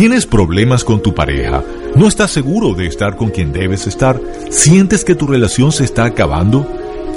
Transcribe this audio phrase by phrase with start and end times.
[0.00, 1.62] ¿Tienes problemas con tu pareja?
[1.94, 4.18] ¿No estás seguro de estar con quien debes estar?
[4.48, 6.66] ¿Sientes que tu relación se está acabando?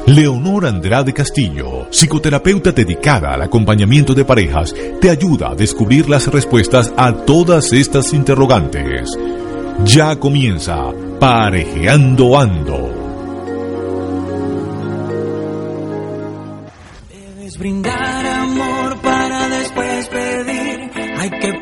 [0.05, 6.91] Leonor Andrade Castillo, psicoterapeuta dedicada al acompañamiento de parejas, te ayuda a descubrir las respuestas
[6.97, 9.17] a todas estas interrogantes.
[9.85, 12.91] Ya comienza Parejeando Ando.
[17.09, 20.91] Debes brindar amor para después pedir.
[21.17, 21.53] Hay que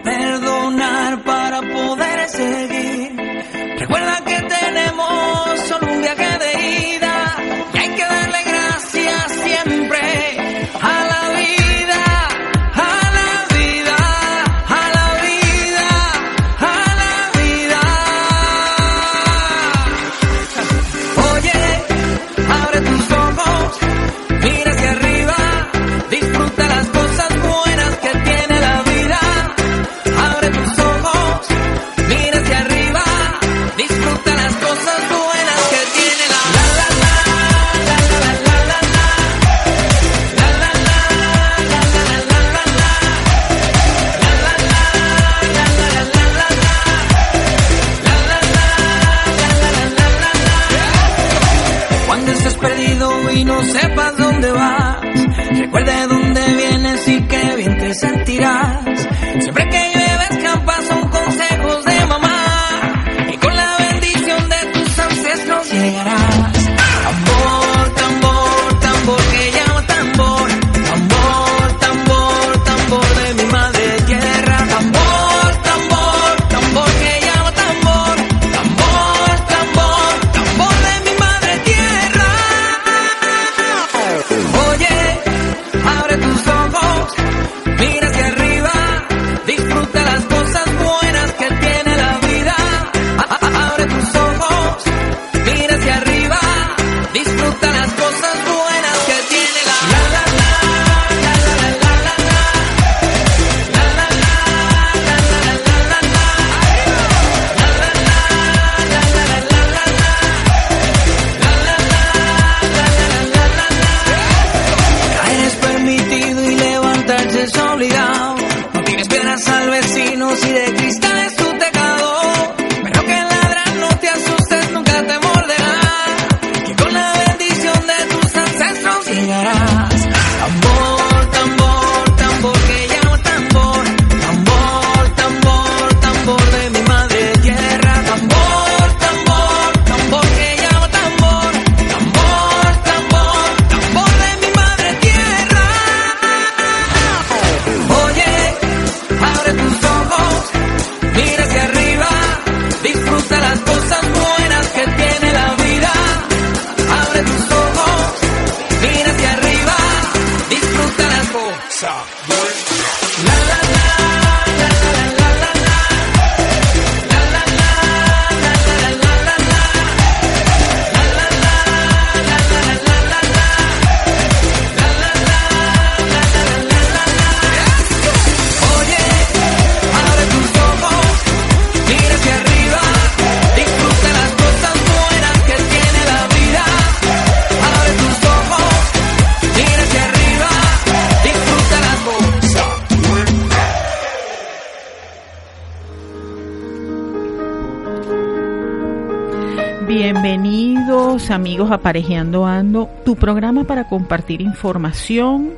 [201.31, 205.51] amigos Aparejeando Ando, tu programa para compartir información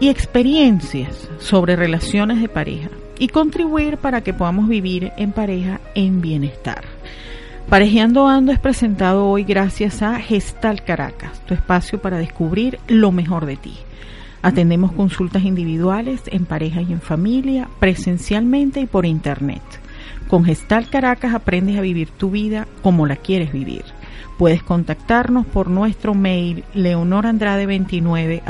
[0.00, 6.20] y experiencias sobre relaciones de pareja y contribuir para que podamos vivir en pareja en
[6.20, 6.84] bienestar.
[7.68, 13.46] Parejeando Ando es presentado hoy gracias a Gestal Caracas, tu espacio para descubrir lo mejor
[13.46, 13.74] de ti.
[14.42, 19.62] Atendemos consultas individuales, en pareja y en familia, presencialmente y por internet.
[20.28, 23.84] Con Gestal Caracas aprendes a vivir tu vida como la quieres vivir.
[24.38, 28.42] Puedes contactarnos por nuestro mail leonorandrade29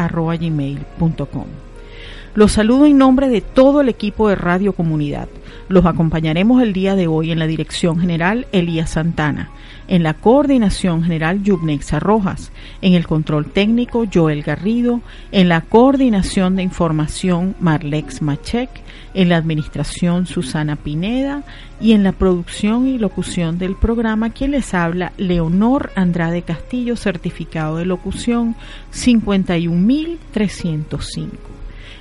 [2.35, 5.29] Los saludo en nombre de todo el equipo de Radio Comunidad.
[5.69, 9.51] Los acompañaremos el día de hoy en la dirección general Elías Santana
[9.89, 12.53] en la coordinación general Yubnexa Rojas,
[12.83, 15.01] en el control técnico Joel Garrido,
[15.33, 18.69] en la coordinación de información Marlex Machek,
[19.15, 21.43] en la administración Susana Pineda
[21.81, 27.79] y en la producción y locución del programa quien les habla Leonor Andrade Castillo, certificado
[27.79, 28.55] de locución
[28.93, 31.59] 51305.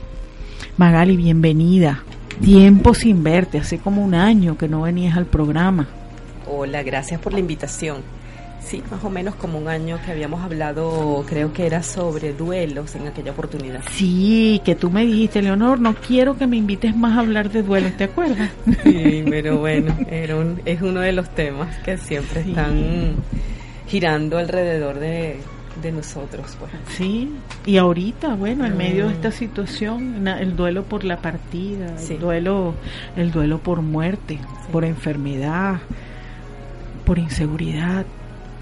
[0.79, 2.03] Magali, bienvenida.
[2.43, 5.87] Tiempo sin verte, hace como un año que no venías al programa.
[6.49, 7.99] Hola, gracias por la invitación.
[8.64, 12.94] Sí, más o menos como un año que habíamos hablado, creo que era sobre duelos
[12.94, 13.82] en aquella oportunidad.
[13.91, 17.62] Sí, que tú me dijiste, Leonor, no quiero que me invites más a hablar de
[17.62, 18.50] duelos, ¿te acuerdas?
[18.82, 23.14] Sí, pero bueno, era es uno de los temas que siempre están
[23.87, 25.41] girando alrededor de,
[25.93, 26.56] nosotros.
[26.59, 26.70] Pues.
[26.88, 27.31] Sí,
[27.67, 29.14] y ahorita, bueno, en medio de mm.
[29.14, 32.75] esta situación, el duelo por la partida, el duelo,
[33.17, 34.38] el duelo por muerte,
[34.70, 35.81] por enfermedad,
[37.05, 38.06] por inseguridad,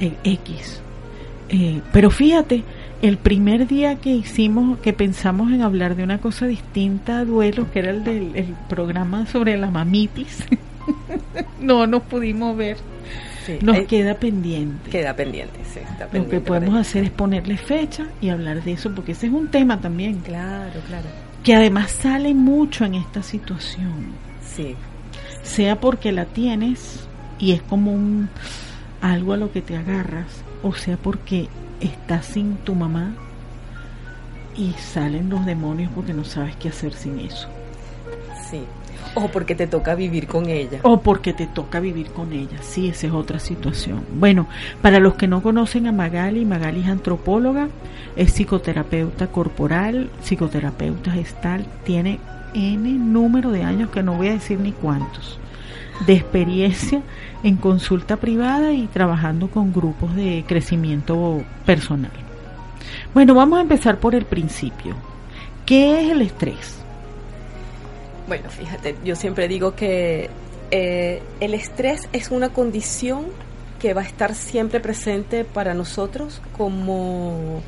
[0.01, 0.81] X.
[1.49, 2.63] Eh, pero fíjate,
[3.03, 7.71] el primer día que hicimos, que pensamos en hablar de una cosa distinta a duelo,
[7.73, 10.45] que era el del programa sobre la mamitis,
[11.61, 12.77] no nos pudimos ver.
[13.63, 14.91] nos eh, queda pendiente.
[14.91, 15.81] Queda pendiente, sí.
[16.13, 19.49] Lo que podemos hacer es ponerle fecha y hablar de eso, porque ese es un
[19.49, 20.21] tema también.
[20.21, 21.07] Claro, claro.
[21.43, 24.13] Que además sale mucho en esta situación.
[24.47, 24.75] Sí.
[25.43, 27.09] Sea porque la tienes
[27.39, 28.29] y es como un
[29.01, 31.49] algo a lo que te agarras, o sea porque
[31.81, 33.15] estás sin tu mamá
[34.57, 37.49] y salen los demonios porque no sabes qué hacer sin eso.
[38.51, 38.63] Sí.
[39.15, 40.81] O porque te toca vivir con ella.
[40.83, 42.59] O porque te toca vivir con ella.
[42.61, 44.05] Sí, esa es otra situación.
[44.15, 44.47] Bueno,
[44.83, 47.69] para los que no conocen a Magali, Magali es antropóloga,
[48.17, 52.21] es psicoterapeuta corporal, psicoterapeuta gestal, tiene
[52.55, 55.39] N número de años que no voy a decir ni cuántos,
[56.07, 57.03] de experiencia
[57.43, 62.13] en consulta privada y trabajando con grupos de crecimiento personal.
[63.15, 64.95] Bueno, vamos a empezar por el principio.
[65.67, 66.77] ¿Qué es el estrés?
[68.27, 70.31] Bueno, fíjate, yo siempre digo que
[70.71, 73.27] eh, el estrés es una condición
[73.81, 77.63] que va a estar siempre presente para nosotros como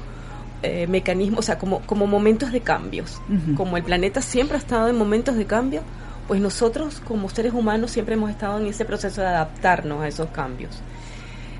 [0.62, 3.20] eh, mecanismo, o sea, como, como momentos de cambios.
[3.56, 5.82] Como el planeta siempre ha estado en momentos de cambio,
[6.28, 10.30] pues nosotros como seres humanos siempre hemos estado en ese proceso de adaptarnos a esos
[10.30, 10.80] cambios.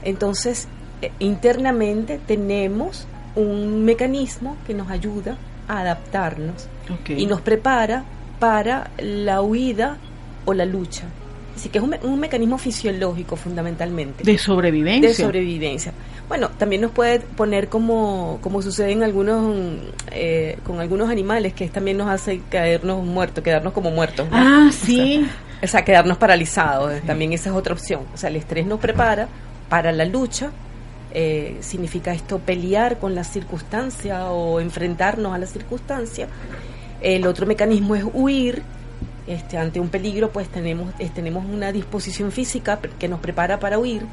[0.05, 0.69] Entonces,
[1.01, 5.37] eh, internamente tenemos un mecanismo que nos ayuda
[5.69, 6.69] a adaptarnos
[7.09, 8.05] y nos prepara
[8.39, 9.97] para la huida
[10.45, 11.05] o la lucha.
[11.55, 14.25] Así que es un, mecanismo fisiológico fundamentalmente.
[14.25, 15.11] De sobrevivencia.
[15.11, 15.93] De sobrevivencia.
[16.29, 19.55] Bueno, también nos puede poner como, como sucede en algunos,
[20.11, 24.29] eh, con algunos animales, que también nos hace caernos muertos, quedarnos como muertos.
[24.33, 25.29] Ah, sí.
[25.63, 27.01] O sea, quedarnos paralizados.
[27.03, 28.03] También esa es otra opción.
[28.15, 29.29] O sea, el estrés nos prepara
[29.69, 30.51] para la lucha.
[31.15, 36.29] Eh, significa esto pelear con la circunstancia o enfrentarnos a la circunstancia.
[37.03, 38.63] El otro mecanismo es huir,
[39.27, 44.05] este, ante un peligro, pues tenemos, tenemos una disposición física que nos prepara para huir.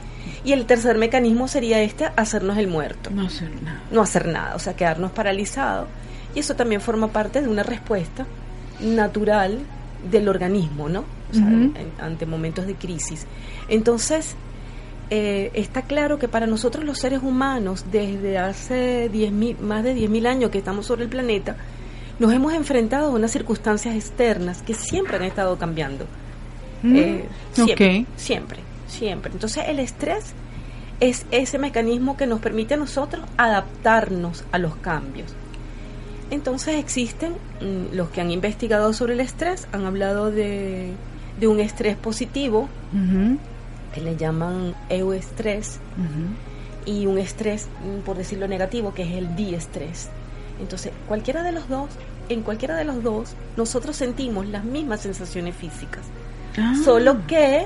[0.43, 3.09] Y el tercer mecanismo sería este, hacernos el muerto.
[3.09, 3.81] No hacer nada.
[3.91, 5.87] No hacer nada, o sea, quedarnos paralizados.
[6.35, 8.25] Y eso también forma parte de una respuesta
[8.79, 9.59] natural
[10.09, 11.03] del organismo, ¿no?
[11.31, 11.47] O sea,
[11.99, 13.25] ante momentos de crisis.
[13.67, 14.35] Entonces,
[15.11, 19.09] eh, está claro que para nosotros los seres humanos, desde hace
[19.59, 21.55] más de 10.000 años que estamos sobre el planeta,
[22.19, 26.05] nos hemos enfrentado a unas circunstancias externas que siempre han estado cambiando.
[26.83, 29.31] Mm, eh, siempre, siempre, siempre.
[29.31, 30.33] Entonces el estrés
[30.99, 35.33] es ese mecanismo que nos permite a nosotros adaptarnos a los cambios.
[36.29, 40.91] Entonces existen mm, los que han investigado sobre el estrés, han hablado de,
[41.39, 42.67] de un estrés positivo,
[43.93, 45.79] que le llaman euestrés,
[46.85, 50.09] y un estrés, mm, por decirlo negativo, que es el diestrés.
[50.59, 51.89] Entonces, cualquiera de los dos,
[52.29, 56.01] en cualquiera de los dos, nosotros sentimos las mismas sensaciones físicas.
[56.57, 57.65] Ah, Solo que,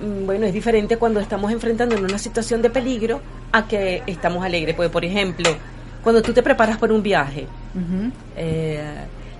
[0.00, 3.20] mm, bueno, es diferente cuando estamos enfrentando en una situación de peligro
[3.52, 4.74] a que estamos alegres.
[4.74, 5.50] Porque, por ejemplo,
[6.02, 7.46] cuando tú te preparas para un viaje,
[8.36, 8.80] eh,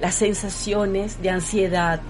[0.01, 2.01] las sensaciones de ansiedad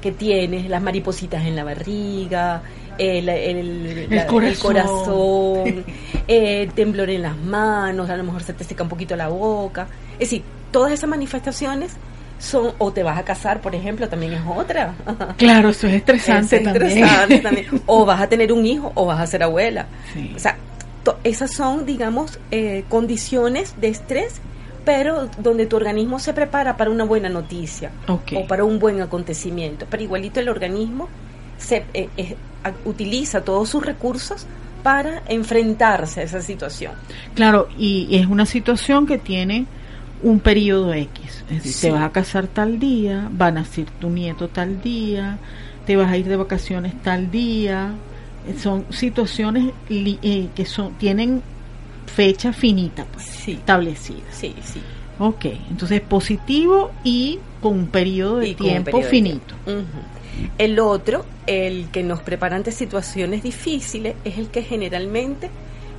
[0.00, 2.62] que tienes, las maripositas en la barriga,
[2.98, 4.62] el, el- la- el corazón.
[4.72, 5.84] corazón,
[6.28, 9.86] eh, temblor en las manos, a lo mejor se te seca un poquito la boca.
[10.14, 11.92] Es decir, todas esas manifestaciones
[12.38, 14.94] son, o te vas a casar, por ejemplo, también es otra.
[15.36, 16.86] Claro, eso es estresante Es también.
[17.04, 17.66] estresante también.
[17.86, 19.86] O vas a tener un hijo o vas a ser abuela.
[20.12, 20.32] Sí.
[20.34, 20.56] O sea,
[21.04, 24.40] to- esas son, digamos, eh, condiciones de estrés,
[24.84, 29.86] pero donde tu organismo se prepara para una buena noticia o para un buen acontecimiento.
[29.88, 31.08] Pero igualito el organismo
[31.56, 32.36] se eh, eh,
[32.84, 34.46] utiliza todos sus recursos
[34.82, 36.92] para enfrentarse a esa situación.
[37.34, 39.66] Claro, y es una situación que tiene
[40.22, 41.42] un periodo X.
[41.50, 41.80] Es decir, Sí.
[41.86, 45.38] te vas a casar tal día, va a nacer tu nieto tal día,
[45.86, 47.92] te vas a ir de vacaciones tal día.
[48.62, 51.42] Son situaciones li- eh, que son tienen
[52.06, 53.52] fecha finita, pues, Sí.
[53.52, 54.20] establecida.
[54.32, 54.80] Sí, sí.
[55.18, 59.54] Ok, entonces positivo y con un periodo de Y con un tiempo de finito.
[60.58, 65.50] El otro, el que nos prepara ante situaciones difíciles, es el que generalmente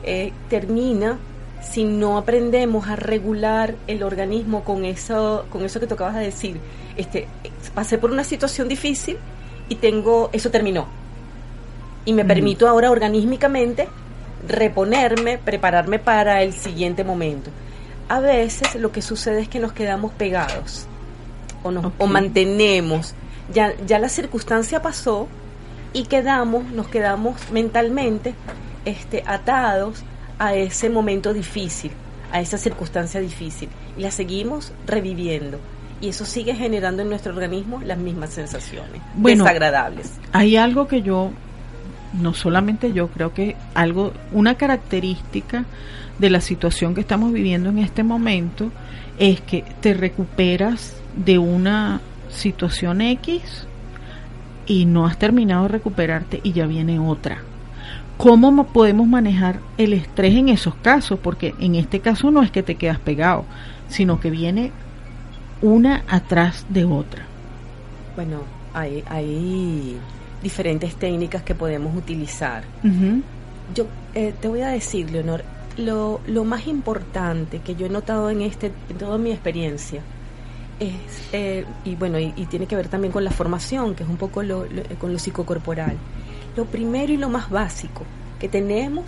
[0.04, 1.18] eh, termina
[1.62, 6.22] si no aprendemos a regular el organismo con eso, con eso que tú acabas de
[6.22, 6.58] decir.
[6.96, 7.28] Este,
[7.74, 9.18] pasé por una situación difícil
[9.68, 10.86] y tengo, eso terminó.
[12.06, 12.28] Y me Ujú.
[12.28, 13.88] permito ahora organísmicamente
[14.48, 17.50] reponerme, prepararme para el siguiente momento.
[18.08, 20.86] A veces lo que sucede es que nos quedamos pegados
[21.64, 23.16] o, nos, o mantenemos.
[23.54, 25.28] Ya, ya la circunstancia pasó
[25.94, 28.34] y quedamos, nos quedamos mentalmente
[28.86, 30.04] este, atados
[30.40, 31.92] a ese momento difícil,
[32.32, 33.70] a esa circunstancia difícil.
[33.98, 35.60] Y la seguimos reviviendo.
[36.02, 39.44] Y eso sigue generando en nuestro organismo las mismas sensaciones Bueno.
[39.46, 40.12] desagradables.
[40.34, 41.32] Hay algo que yo,
[42.14, 45.64] no solamente yo, creo que algo, una característica
[46.20, 48.72] de la situación que estamos viviendo en este momento
[49.18, 53.68] es que te recuperas de una situación X
[54.68, 57.38] y no has terminado de recuperarte y ya viene otra.
[58.18, 61.20] ¿Cómo mo- podemos manejar el estrés en esos casos?
[61.20, 63.46] Porque en este caso no es que te quedas pegado,
[63.90, 64.72] sino que viene
[65.62, 67.24] una atrás de otra.
[68.16, 68.40] Bueno,
[68.74, 69.98] hay, hay
[70.42, 72.64] diferentes técnicas que podemos utilizar.
[73.74, 75.44] Yo eh, te voy a decir, Leonor,
[75.78, 80.02] lo, lo más importante que yo he notado en este, en toda mi experiencia,
[80.80, 80.94] es,
[81.32, 84.18] eh, y bueno, y, y tiene que ver también con la formación, que es un
[84.18, 85.96] poco lo, lo- con lo psicocorporal.
[86.56, 88.04] Lo primero y lo más básico
[88.40, 89.06] que tenemos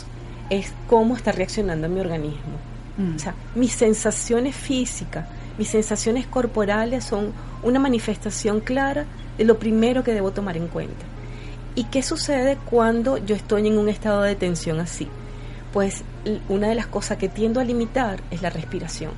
[0.49, 2.57] es cómo está reaccionando mi organismo.
[2.97, 3.15] Mm.
[3.15, 7.31] O sea, mis sensaciones físicas, mis sensaciones corporales son
[7.63, 9.05] una manifestación clara
[9.37, 11.05] de lo primero que debo tomar en cuenta.
[11.75, 15.07] ¿Y qué sucede cuando yo estoy en un estado de tensión así?
[15.73, 16.03] Pues
[16.49, 19.11] una de las cosas que tiendo a limitar es la respiración.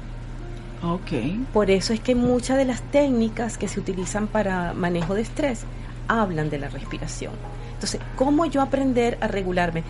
[0.81, 1.12] Ok.
[1.53, 5.62] Por eso es que muchas de las técnicas que se utilizan para manejo de estrés
[6.07, 7.33] hablan de la respiración.
[7.74, 9.83] Entonces, ¿cómo yo aprender a regularme?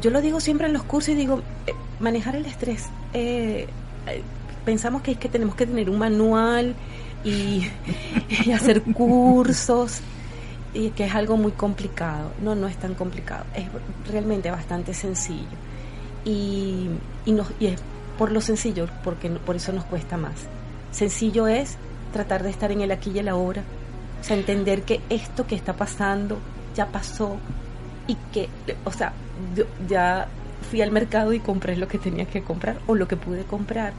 [0.00, 2.88] Yo lo digo siempre en los cursos y digo, eh, manejar el estrés.
[3.12, 3.68] eh,
[4.06, 4.22] eh,
[4.64, 6.74] pensamos que es que tenemos que tener un manual
[7.24, 7.66] y,
[8.46, 10.00] y hacer cursos
[10.74, 12.32] y que es algo muy complicado.
[12.42, 13.44] No, no es tan complicado.
[13.54, 13.66] Es
[14.10, 15.58] realmente bastante sencillo.
[16.24, 16.88] Y,
[17.26, 17.80] y, nos, y es
[18.22, 20.46] por lo sencillo, porque por eso nos cuesta más.
[20.92, 21.76] Sencillo es
[22.12, 23.64] tratar de estar en el aquí y el ahora.
[24.20, 26.38] O sea, entender que esto que está pasando
[26.76, 27.36] ya pasó
[28.06, 28.48] y que,
[28.84, 29.12] o sea,
[29.56, 30.28] yo ya
[30.70, 33.92] fui al mercado y compré lo que tenía que comprar o lo que pude comprar.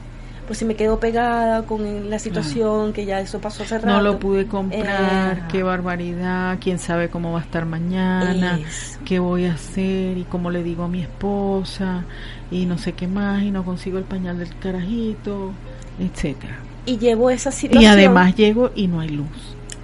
[0.46, 3.86] Pues si me quedo pegada con la situación, que ya eso pasó hace rato.
[3.88, 8.58] No lo pude comprar, Eh, qué barbaridad, quién sabe cómo va a estar mañana,
[9.06, 12.04] qué voy a hacer y cómo le digo a mi esposa
[12.50, 15.52] y no sé qué más y no consigo el pañal del carajito,
[15.98, 16.56] etcétera.
[16.84, 17.82] Y llevo esa situación.
[17.82, 19.28] Y además llego y no hay luz.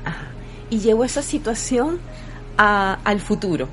[0.04, 0.26] Ajá.
[0.68, 1.98] y llevo esa situación
[2.58, 3.66] a- al futuro.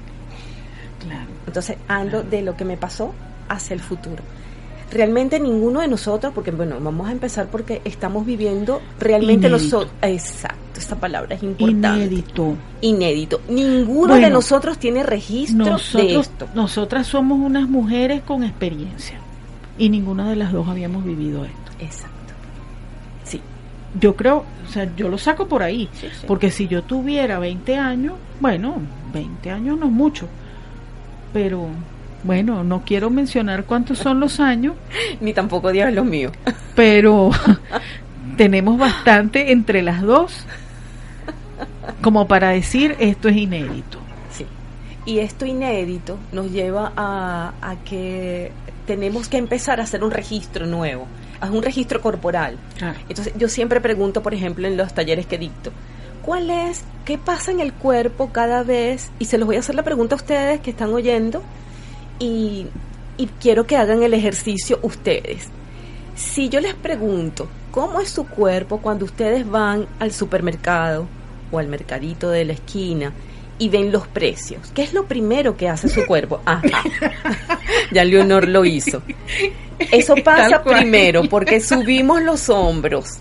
[1.03, 1.27] Claro.
[1.45, 3.13] Entonces ando de lo que me pasó
[3.49, 4.23] hacia el futuro.
[4.91, 10.79] Realmente ninguno de nosotros, porque bueno, vamos a empezar porque estamos viviendo realmente nosotros, exacto,
[10.79, 12.05] esta palabra es importante.
[12.05, 12.55] Inédito.
[12.81, 13.41] Inédito.
[13.49, 16.47] Ninguno de nosotros tiene registro de Nosotros, esto.
[16.53, 19.19] nosotras somos unas mujeres con experiencia
[19.77, 21.71] y ninguna de las dos habíamos vivido esto.
[21.79, 22.33] Exacto.
[23.23, 23.41] Sí.
[23.99, 26.25] Yo creo, o sea, yo lo saco por ahí, Sí, sí.
[26.27, 28.75] porque si yo tuviera 20 años, bueno,
[29.13, 30.27] 20 años no es mucho,
[31.33, 31.67] pero
[32.23, 34.75] bueno, no quiero mencionar cuántos son los años,
[35.21, 36.31] Ni tampoco Dios los míos.
[36.75, 37.29] pero
[38.37, 40.45] tenemos bastante entre las dos
[42.01, 43.99] como para decir esto es inédito.
[44.31, 44.45] Sí.
[45.05, 48.51] Y esto inédito nos lleva a, a que
[48.85, 51.07] tenemos que empezar a hacer un registro nuevo,
[51.41, 52.57] a un registro corporal.
[53.09, 55.71] Entonces, yo siempre pregunto, por ejemplo, en los talleres que dicto,
[56.23, 59.11] ¿cuál es, qué pasa en el cuerpo cada vez?
[59.19, 61.41] Y se los voy a hacer la pregunta a ustedes que están oyendo
[62.19, 62.67] y,
[63.17, 65.47] y quiero que hagan el ejercicio ustedes.
[66.15, 71.07] Si yo les pregunto, ¿cómo es su cuerpo cuando ustedes van al supermercado
[71.51, 73.13] o al mercadito de la esquina
[73.59, 74.71] y ven los precios?
[74.73, 76.41] ¿Qué es lo primero que hace su cuerpo?
[76.45, 76.83] Ajá.
[77.91, 79.01] ya Leonor lo hizo.
[79.91, 83.17] Eso pasa primero porque subimos los hombros,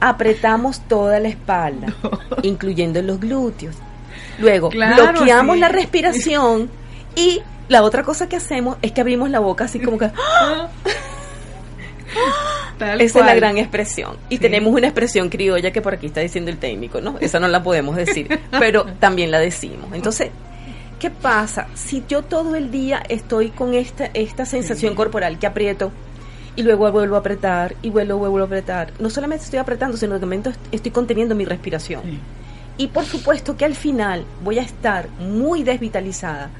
[0.00, 1.94] apretamos toda la espalda,
[2.42, 3.76] incluyendo los glúteos.
[4.38, 5.60] Luego Claro, bloqueamos sí.
[5.60, 6.68] la respiración
[7.14, 10.10] y la otra cosa que hacemos es que abrimos la boca así como que.
[12.78, 14.16] Tal esa es la gran expresión.
[14.28, 14.40] Y Sí.
[14.42, 17.16] tenemos una expresión criolla que por aquí está diciendo el técnico, ¿no?
[17.20, 19.86] Esa no la podemos decir, pero también la decimos.
[19.92, 20.30] Entonces,
[20.98, 21.68] ¿qué pasa?
[21.74, 25.90] Si yo todo el día estoy con esta, esta sensación corporal que aprieto
[26.54, 30.18] y luego vuelvo a apretar y vuelvo, vuelvo a apretar, no solamente estoy apretando, sino
[30.20, 32.02] que estoy conteniendo mi respiración.
[32.04, 32.18] Sí.
[32.78, 36.50] Y por supuesto que al final voy a estar muy desvitalizada.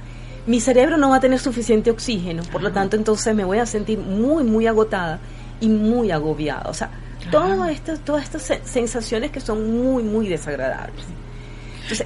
[0.46, 3.66] Mi cerebro no va a tener suficiente oxígeno, por lo tanto entonces me voy a
[3.66, 5.18] sentir muy, muy agotada
[5.60, 6.68] y muy agobiada.
[6.70, 6.90] O sea,
[7.30, 11.04] todas estas, todas estas se- sensaciones que son muy, muy desagradables.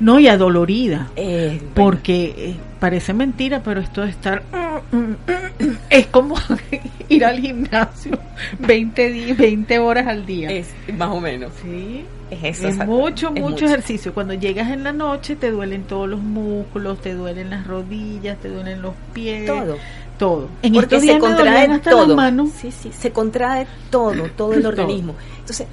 [0.00, 1.08] No, y adolorida.
[1.16, 4.42] Eh, bueno, Porque eh, parece mentira, pero esto de estar
[5.90, 6.36] es como
[7.08, 8.18] ir al gimnasio
[8.60, 10.50] 20, di- 20 horas al día.
[10.50, 11.52] es más o menos.
[11.62, 12.68] sí, Es eso.
[12.68, 12.92] es exacto.
[12.92, 14.12] mucho, Es mucho ejercicio.
[14.14, 18.48] Cuando llegas en la noche te duelen todos los músculos, te duelen las rodillas, te
[18.48, 19.76] duelen los pies, Todo.
[20.18, 20.48] todo.
[20.62, 22.16] En Porque estos se días me contrae hasta todo.
[22.16, 22.50] manos.
[22.60, 24.68] Sí, sí, se contrae todo, todo el Todo.
[24.70, 25.14] organismo.
[25.40, 25.66] Entonces,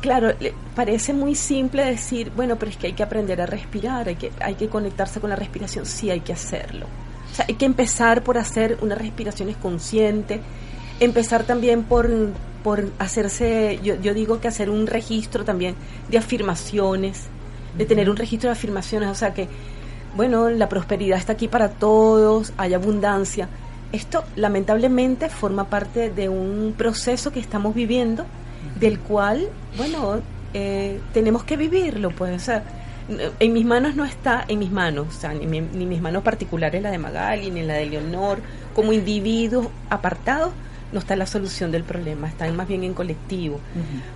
[0.00, 0.32] claro,
[0.74, 4.32] parece muy simple decir, bueno, pero es que hay que aprender a respirar, hay que,
[4.40, 6.86] hay que conectarse con la respiración, sí hay que hacerlo.
[7.30, 10.40] O sea, hay que empezar por hacer unas respiraciones conscientes,
[10.98, 12.08] empezar también por,
[12.64, 15.74] por hacerse, yo, yo digo que hacer un registro también
[16.08, 17.26] de afirmaciones,
[17.76, 19.48] de tener un registro de afirmaciones, o sea que,
[20.16, 23.48] bueno, la prosperidad está aquí para todos, hay abundancia.
[23.92, 28.24] Esto lamentablemente forma parte de un proceso que estamos viviendo,
[28.80, 30.20] del cual, bueno,
[30.54, 32.64] eh, tenemos que vivirlo, pues, o sea,
[33.40, 36.22] en mis manos no está, en mis manos, o sea, ni, mi- ni mis manos
[36.22, 38.38] particulares, la de Magali, ni la de Leonor,
[38.74, 40.52] como individuos apartados,
[40.92, 43.60] no está la solución del problema, está más bien en colectivo.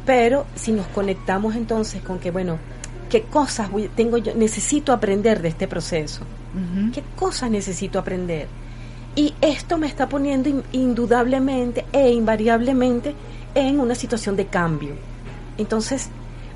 [0.06, 2.58] Pero si nos conectamos entonces con que, bueno,
[3.10, 6.22] ¿qué cosas voy- tengo yo, necesito aprender de este proceso?
[6.92, 8.46] ¿Qué cosas necesito aprender?
[9.16, 13.14] Y esto me está poniendo in- indudablemente e invariablemente
[13.54, 14.94] en una situación de cambio.
[15.58, 16.10] Entonces,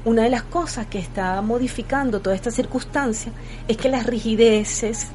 [0.05, 3.33] una de las cosas que está modificando toda esta circunstancia
[3.67, 5.09] es que las rigideces,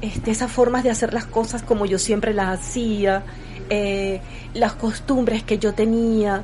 [0.00, 3.22] este, esas formas de hacer las cosas como yo siempre las hacía,
[3.70, 4.20] eh,
[4.54, 6.42] las costumbres que yo tenía,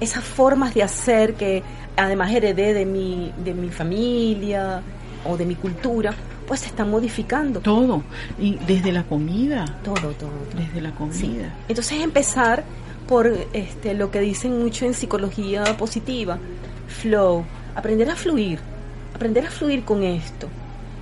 [0.00, 1.62] esas formas de hacer que
[1.96, 4.82] además heredé de mi, de mi familia
[5.24, 6.14] o de mi cultura,
[6.46, 7.60] pues se están modificando.
[7.60, 8.02] Todo.
[8.38, 9.64] Y desde la comida.
[9.84, 10.12] Todo, todo.
[10.12, 10.30] todo.
[10.56, 11.16] Desde la comida.
[11.16, 11.38] Sí.
[11.68, 12.64] Entonces empezar
[13.08, 16.38] por este, lo que dicen mucho en psicología positiva,
[16.86, 17.44] flow,
[17.74, 18.60] aprender a fluir,
[19.14, 20.46] aprender a fluir con esto.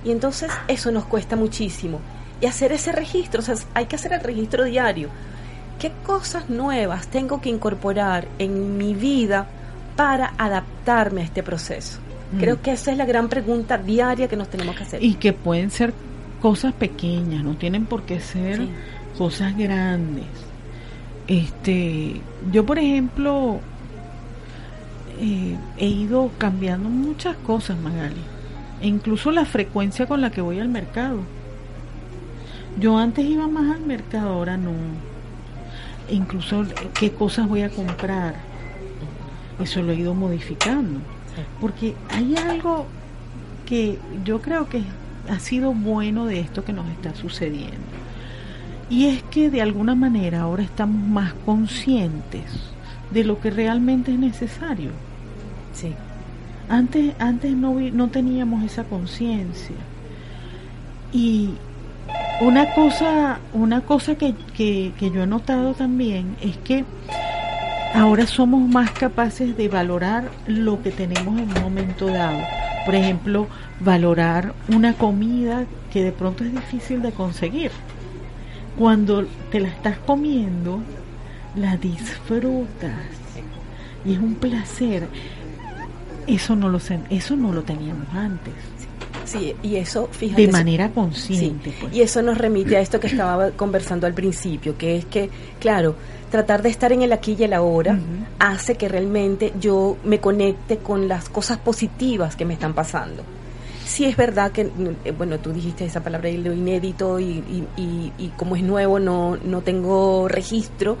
[0.05, 1.99] Y entonces eso nos cuesta muchísimo.
[2.39, 5.09] Y hacer ese registro, o sea, hay que hacer el registro diario.
[5.79, 9.47] ¿Qué cosas nuevas tengo que incorporar en mi vida
[9.95, 11.99] para adaptarme a este proceso?
[12.31, 12.39] Mm.
[12.39, 15.03] Creo que esa es la gran pregunta diaria que nos tenemos que hacer.
[15.03, 15.93] Y que pueden ser
[16.41, 18.69] cosas pequeñas, no tienen por qué ser Sí.
[19.17, 20.25] cosas grandes.
[21.27, 23.59] Este, yo por ejemplo
[25.19, 28.21] eh, he ido cambiando muchas cosas, Magali.
[28.81, 31.19] E incluso la frecuencia con la que voy al mercado.
[32.79, 34.71] Yo antes iba más al mercado, ahora no.
[36.07, 36.63] E incluso
[36.99, 38.35] qué cosas voy a comprar.
[39.59, 40.99] Eso lo he ido modificando.
[41.59, 42.85] Porque hay algo
[43.65, 44.83] que yo creo que
[45.29, 47.75] ha sido bueno de esto que nos está sucediendo.
[48.89, 52.45] Y es que de alguna manera ahora estamos más conscientes
[53.11, 54.91] de lo que realmente es necesario.
[55.73, 55.93] Sí.
[56.69, 59.75] Antes, antes no, no teníamos esa conciencia.
[61.13, 61.51] Y
[62.41, 66.85] una cosa, una cosa que, que, que yo he notado también es que
[67.93, 72.41] ahora somos más capaces de valorar lo que tenemos en un momento dado.
[72.85, 73.47] Por ejemplo,
[73.79, 77.71] valorar una comida que de pronto es difícil de conseguir.
[78.77, 80.79] Cuando te la estás comiendo,
[81.55, 82.93] la disfrutas
[84.05, 85.07] y es un placer.
[86.27, 88.53] Eso no lo eso no lo teníamos antes,
[89.23, 90.45] Sí, y eso, fíjate.
[90.45, 91.73] de manera Sí, consciente.
[91.81, 91.93] pues.
[91.93, 95.95] y eso nos remite a esto que estaba conversando al principio, que es que, claro,
[96.31, 97.97] tratar de estar en el aquí y el ahora
[98.39, 103.23] hace que realmente yo me conecte con las cosas positivas que me están pasando.
[103.87, 104.69] Sí es verdad que,
[105.05, 108.61] eh, bueno, tú dijiste esa palabra y lo inédito y, y, y- y como es
[108.63, 110.97] nuevo no, no tengo registro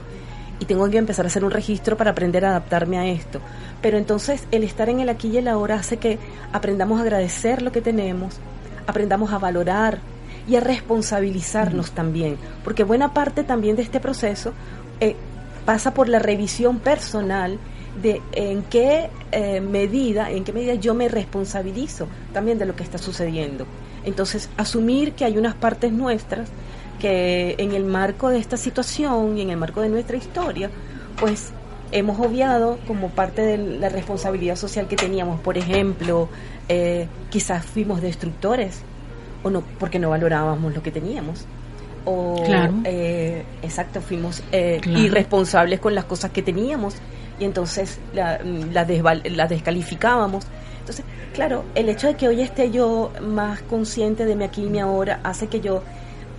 [0.61, 3.41] y tengo que empezar a hacer un registro para aprender a adaptarme a esto.
[3.81, 6.17] Pero entonces el estar en el aquí y el ahora hace que
[6.53, 8.35] aprendamos a agradecer lo que tenemos,
[8.87, 9.99] aprendamos a valorar
[10.47, 14.53] y a responsabilizarnos también, porque buena parte también de este proceso
[15.01, 15.15] eh,
[15.65, 17.59] pasa por la revisión personal
[18.01, 22.83] de en qué eh, medida, en qué medida yo me responsabilizo también de lo que
[22.83, 23.65] está sucediendo.
[24.03, 26.49] Entonces, asumir que hay unas partes nuestras
[26.99, 30.69] que en el marco de esta situación y en el marco de nuestra historia,
[31.19, 31.51] pues
[31.91, 35.39] hemos obviado como parte de la responsabilidad social que teníamos.
[35.39, 36.29] Por ejemplo,
[36.69, 38.79] eh, quizás fuimos destructores
[39.43, 41.45] o no, porque no valorábamos lo que teníamos.
[42.05, 42.73] O, Claro.
[42.85, 44.99] eh, exacto, fuimos eh, Claro.
[44.99, 46.95] irresponsables con las cosas que teníamos
[47.39, 50.45] y entonces la, la, descalificábamos.
[50.79, 54.69] Entonces, claro, el hecho de que hoy esté yo más consciente de mi aquí y
[54.69, 55.83] mi ahora hace que yo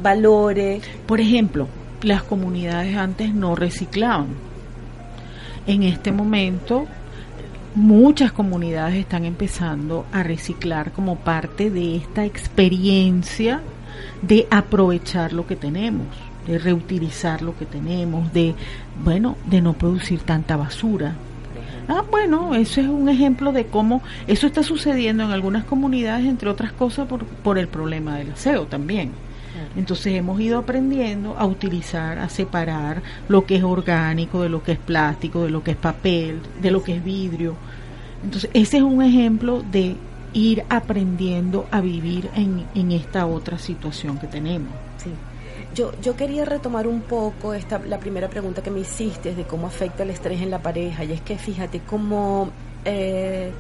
[0.03, 0.81] valore.
[1.07, 1.69] Por ejemplo,
[2.03, 4.29] las comunidades antes no reciclaban.
[5.67, 6.87] En este momento,
[7.75, 13.61] muchas comunidades están empezando a reciclar como parte de esta experiencia
[14.23, 16.07] de aprovechar lo que tenemos,
[16.47, 18.55] de reutilizar lo que tenemos, de,
[19.05, 21.15] bueno, de no producir tanta basura.
[21.89, 26.51] Ah, bueno, eso es un ejemplo de cómo eso está sucediendo en algunas comunidades, entre
[26.51, 29.13] otras cosas, por, por el problema del aseo también.
[29.77, 34.73] Entonces hemos ido aprendiendo a utilizar, a separar lo que es orgánico de lo que
[34.73, 37.55] es plástico, de lo que es papel, de lo que es vidrio.
[38.23, 39.97] Entonces ese es un ejemplo de
[40.33, 44.73] ir aprendiendo a vivir en, en esta otra situación que tenemos.
[45.79, 49.67] Yo, yo quería retomar un poco esta, la primera pregunta que me hiciste de cómo
[49.69, 51.05] afecta el estrés en la pareja.
[51.05, 52.51] Y es que fíjate cómo
[52.85, 53.51] eh,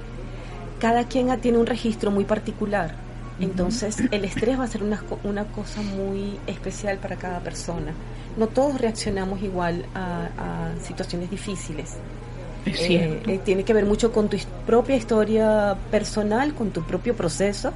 [0.78, 2.94] cada quien tiene un registro muy particular.
[3.38, 7.92] Entonces el estrés va a ser una, una cosa muy especial para cada persona.
[8.36, 12.02] No todos reaccionamos igual a, a situaciones difíciles.
[12.64, 13.30] Es Eh, cierto.
[13.30, 17.72] eh, tiene que ver mucho con tu propia historia personal, con tu propio proceso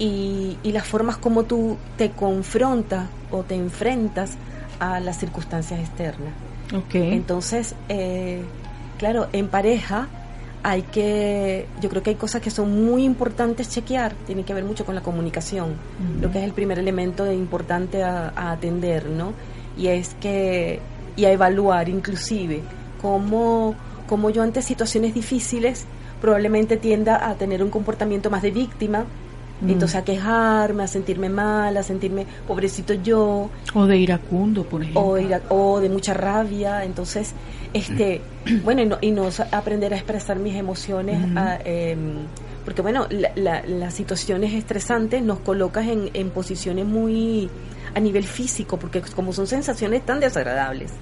[0.00, 4.32] y, y las formas como tú te confrontas o te enfrentas
[4.80, 6.32] a las circunstancias externas.
[6.74, 6.94] ok.
[6.94, 8.42] Entonces, eh,
[8.98, 10.08] claro, en pareja
[10.62, 14.64] hay que, yo creo que hay cosas que son muy importantes chequear, tiene que ver
[14.64, 16.22] mucho con la comunicación, Ujú.
[16.22, 19.32] lo que es el primer elemento de importante a, a atender, ¿no?
[19.78, 20.80] Y es que,
[21.16, 22.62] y a evaluar inclusive
[23.00, 23.74] cómo,
[24.06, 25.84] cómo yo ante situaciones difíciles
[26.20, 29.04] probablemente tienda a tener un comportamiento más de víctima,
[29.60, 29.70] Mm.
[29.70, 35.02] entonces a quejarme, a sentirme mal, a sentirme pobrecito yo, O de iracundo, por ejemplo.
[35.02, 36.84] o, ira- o de mucha rabia.
[36.84, 37.32] Entonces,
[37.74, 38.20] este,
[38.64, 42.26] bueno, y no, y no aprender a expresar mis emociones, a, em,
[42.64, 47.48] porque bueno, la- la- las situaciones estresantes nos colocas en, en posiciones muy
[47.94, 50.92] a nivel físico, porque como son sensaciones tan desagradables.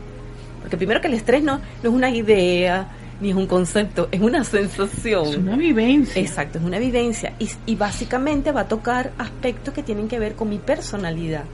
[0.61, 2.89] Porque primero que el estrés no, no es una idea,
[3.21, 5.27] ni es un concepto, es una sensación.
[5.27, 6.21] es una vivencia.
[6.21, 10.35] Exacto, es una vivencia y, y básicamente va a tocar aspectos que tienen que ver
[10.35, 11.45] con mi personalidad.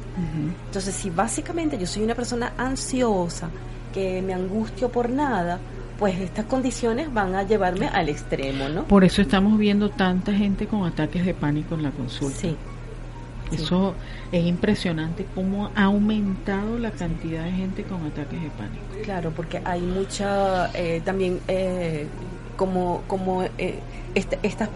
[0.66, 3.50] Entonces, si básicamente yo soy una persona ansiosa,
[3.94, 5.60] que me angustio por nada,
[5.98, 8.84] pues estas condiciones van a llevarme al extremo, ¿no?
[8.84, 12.36] Por eso estamos viendo tanta gente con ataques de pánico en la consulta.
[12.36, 12.56] Sí,
[13.56, 13.64] sí.
[14.34, 18.82] Es impresionante cómo ha aumentado la cantidad de gente con ataques de pánico.
[19.04, 22.08] claro, porque hay mucha, eh, también eh,
[22.56, 23.78] como, como eh,
[24.16, 24.70] esta- estas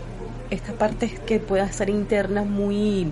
[0.51, 3.09] estas partes que puedan ser internas muy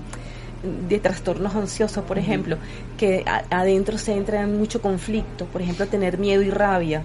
[0.89, 2.57] de trastornos ansiosos, por ejemplo,
[2.97, 7.03] que a- adentro se entra en mucho conflicto, por ejemplo, tener miedo y rabia.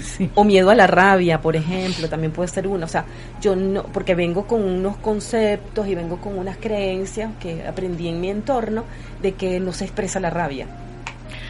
[0.00, 0.30] Sí.
[0.36, 2.86] o miedo a la rabia, por ejemplo, también puede ser uno.
[2.86, 3.04] O sea,
[3.40, 8.20] yo no, porque vengo con unos conceptos y vengo con unas creencias que aprendí en
[8.20, 8.84] mi entorno
[9.20, 10.66] de que no se expresa la rabia.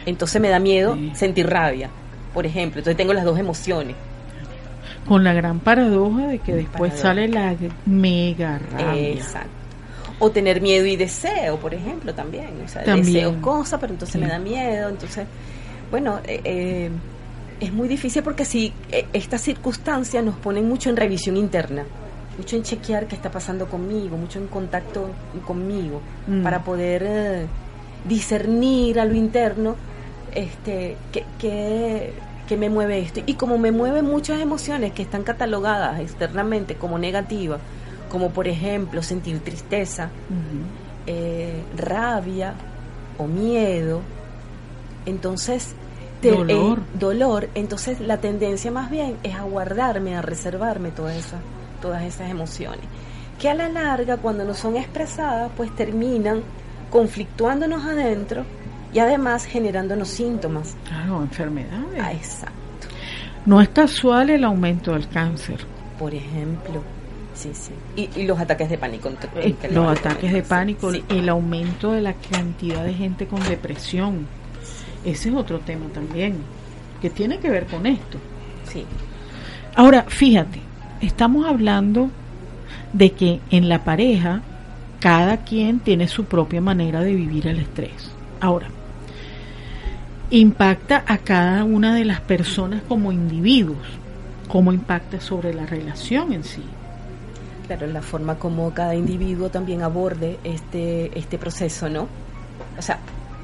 [0.05, 1.11] Entonces me da miedo Sí.
[1.13, 1.89] sentir rabia,
[2.33, 2.79] por ejemplo.
[2.79, 3.95] Entonces tengo las dos emociones.
[5.07, 7.01] Con la gran paradoja de que después Paradoja.
[7.01, 9.09] sale la mega rabia.
[9.09, 9.49] Exacto.
[10.19, 12.49] O tener miedo y deseo, por ejemplo, también.
[12.63, 13.13] O sea, También.
[13.13, 14.19] deseo cosas, pero entonces Sí.
[14.19, 14.89] me da miedo.
[14.89, 15.25] Entonces,
[15.89, 16.89] bueno, eh, eh,
[17.61, 21.83] es muy difícil porque si eh, estas circunstancias nos ponen mucho en revisión interna,
[22.37, 25.09] mucho en chequear qué está pasando conmigo, mucho en contacto
[25.47, 26.43] conmigo, Mm.
[26.43, 27.45] para poder eh,
[28.07, 29.75] discernir a lo interno
[30.33, 32.13] este, qué, qué-
[32.47, 33.21] qué me mueve esto.
[33.25, 37.59] Y como me mueven muchas emociones que están catalogadas externamente como negativas,
[38.09, 40.09] como por ejemplo sentir tristeza,
[41.07, 42.53] eh, rabia
[43.17, 44.01] o miedo,
[45.05, 45.75] entonces
[46.21, 46.79] te- Dolor.
[46.79, 51.39] eh, dolor, entonces la tendencia más bien es a guardarme, a reservarme todas esas,
[51.81, 52.81] todas esas emociones,
[53.39, 56.41] que a la larga cuando no son expresadas pues terminan
[56.91, 58.43] conflictuándonos adentro
[58.93, 60.75] y además generándonos síntomas.
[60.87, 61.99] Claro, enfermedades.
[62.01, 62.55] Ah, exacto.
[63.45, 65.57] No es casual el aumento del cáncer.
[65.97, 66.83] Por ejemplo,
[67.33, 67.71] sí, sí.
[67.95, 69.09] Y, y los ataques de pánico.
[69.35, 71.03] Eh, los lo- ataques de pánico, sí.
[71.09, 74.27] el aumento de la cantidad de gente con depresión.
[75.05, 76.35] Ese es otro tema también,
[77.01, 78.17] que tiene que ver con esto.
[78.65, 78.85] Sí,
[79.75, 80.59] Ahora, fíjate,
[80.99, 82.09] estamos hablando
[82.91, 84.41] de que en la pareja
[84.99, 88.11] cada quien tiene su propia manera de vivir el estrés.
[88.41, 88.67] Ahora,
[90.29, 93.87] impacta a cada una de las personas como individuos,
[94.47, 96.63] cómo impacta sobre la relación en sí.
[97.67, 102.07] Claro, la forma como cada individuo también aborde este, este proceso, ¿no?
[102.77, 102.99] O sea,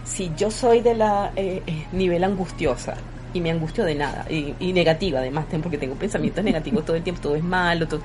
[0.07, 2.95] si yo soy de la eh, eh, nivel angustiosa
[3.33, 7.03] y me angustio de nada y, y negativa además porque tengo pensamientos negativos todo el
[7.03, 7.99] tiempo todo es malo todo,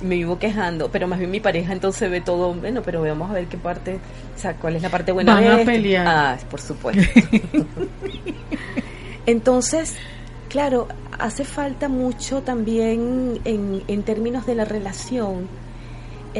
[0.00, 3.28] y me vivo quejando pero más bien mi pareja entonces ve todo bueno pero vamos
[3.30, 3.98] a ver qué parte
[4.36, 5.66] o sea cuál es la parte buena Van de a esto.
[5.66, 6.06] pelear.
[6.06, 7.02] ah por supuesto
[9.26, 9.96] entonces,
[10.48, 15.48] claro, hace falta mucho también en, en términos de la relación,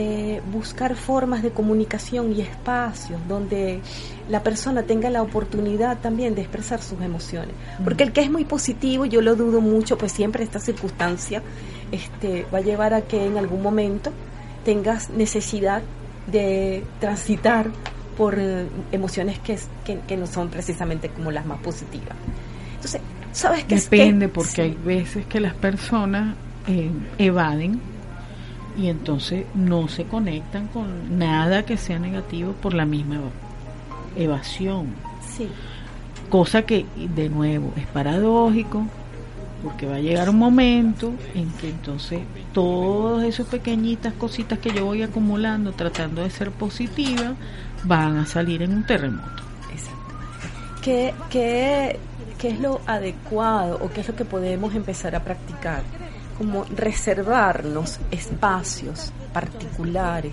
[0.00, 3.80] eh, buscar formas de comunicación y espacios donde
[4.28, 7.54] la persona tenga la oportunidad también de expresar sus emociones.
[7.82, 11.42] Porque el que es muy positivo, yo lo dudo mucho, pues siempre esta circunstancia
[11.90, 14.12] este, va a llevar a que en algún momento
[14.64, 15.82] tengas necesidad
[16.30, 17.66] de transitar
[18.16, 22.14] por eh, emociones que, que, que no son precisamente como las más positivas.
[22.76, 23.00] Entonces,
[23.32, 23.74] ¿sabes qué?
[23.76, 24.60] es que- Depende, porque sí.
[24.60, 26.36] hay veces que las personas
[26.68, 27.80] eh, evaden
[28.78, 33.30] y entonces no se conectan con nada que sea negativo por la misma eva-
[34.16, 34.86] evasión.
[35.36, 35.48] Sí,
[36.30, 38.86] Cosa que, de nuevo, es paradójico,
[39.64, 42.20] porque va a llegar un momento en que entonces
[42.52, 47.32] todas esas pequeñitas cositas que yo voy acumulando tratando de ser positiva
[47.84, 49.42] van a salir en un terremoto.
[49.72, 50.14] exacto.
[50.82, 51.98] ¿Qué, qué,
[52.38, 55.82] qué es lo adecuado o qué es lo que podemos empezar a practicar?
[56.38, 60.32] Como reservarnos espacios particulares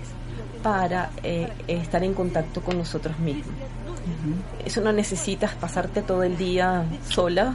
[0.62, 3.54] para eh, estar en contacto con nosotros mismos.
[4.64, 7.54] Eso no necesitas pasarte todo el día sola,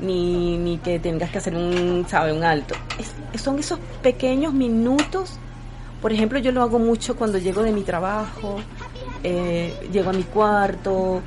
[0.00, 2.74] ni, ni que tengas que hacer un, sabe, un alto.
[2.98, 5.38] Es- son esos pequeños minutos.
[6.02, 8.56] Por ejemplo, yo lo hago mucho cuando llego de mi trabajo,
[9.22, 11.20] eh, llego a mi cuarto,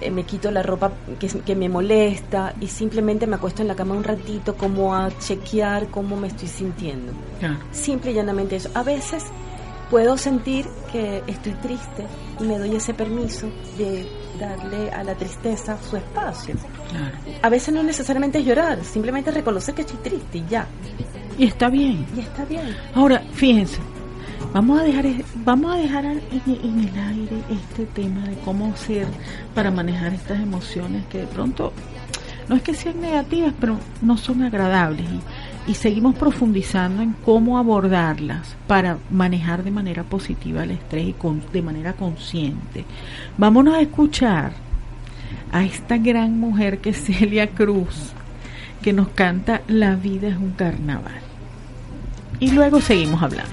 [0.00, 3.74] eh, me quito la ropa que, que me molesta y simplemente me acuesto en la
[3.74, 7.12] cama un ratito como a chequear cómo me estoy sintiendo.
[7.38, 7.58] Claro.
[7.72, 8.70] Simple y llanamente eso.
[8.74, 9.24] A veces
[9.90, 12.06] puedo sentir que estoy triste
[12.40, 14.06] y me doy ese permiso de
[14.38, 16.54] darle a la tristeza su espacio.
[16.90, 17.16] Claro.
[17.42, 20.66] A veces no necesariamente es llorar, simplemente reconocer que estoy triste y ya.
[21.38, 22.06] Y está bien.
[22.16, 22.76] Y está bien.
[22.94, 23.78] Ahora, fíjense,
[24.52, 28.66] vamos a dejar, es- vamos a dejar en, en el aire este tema de cómo
[28.72, 29.06] hacer
[29.54, 31.72] para manejar estas emociones que de pronto
[32.48, 35.04] no es que sean negativas, pero no son agradables.
[35.66, 41.12] Y, y seguimos profundizando en cómo abordarlas para manejar de manera positiva el estrés y
[41.12, 42.84] con, de manera consciente.
[43.36, 44.52] Vámonos a escuchar
[45.50, 48.12] a esta gran mujer que es Celia Cruz,
[48.80, 51.18] que nos canta La vida es un carnaval.
[52.38, 53.52] Y luego seguimos hablando.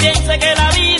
[0.00, 0.99] Piense que la vida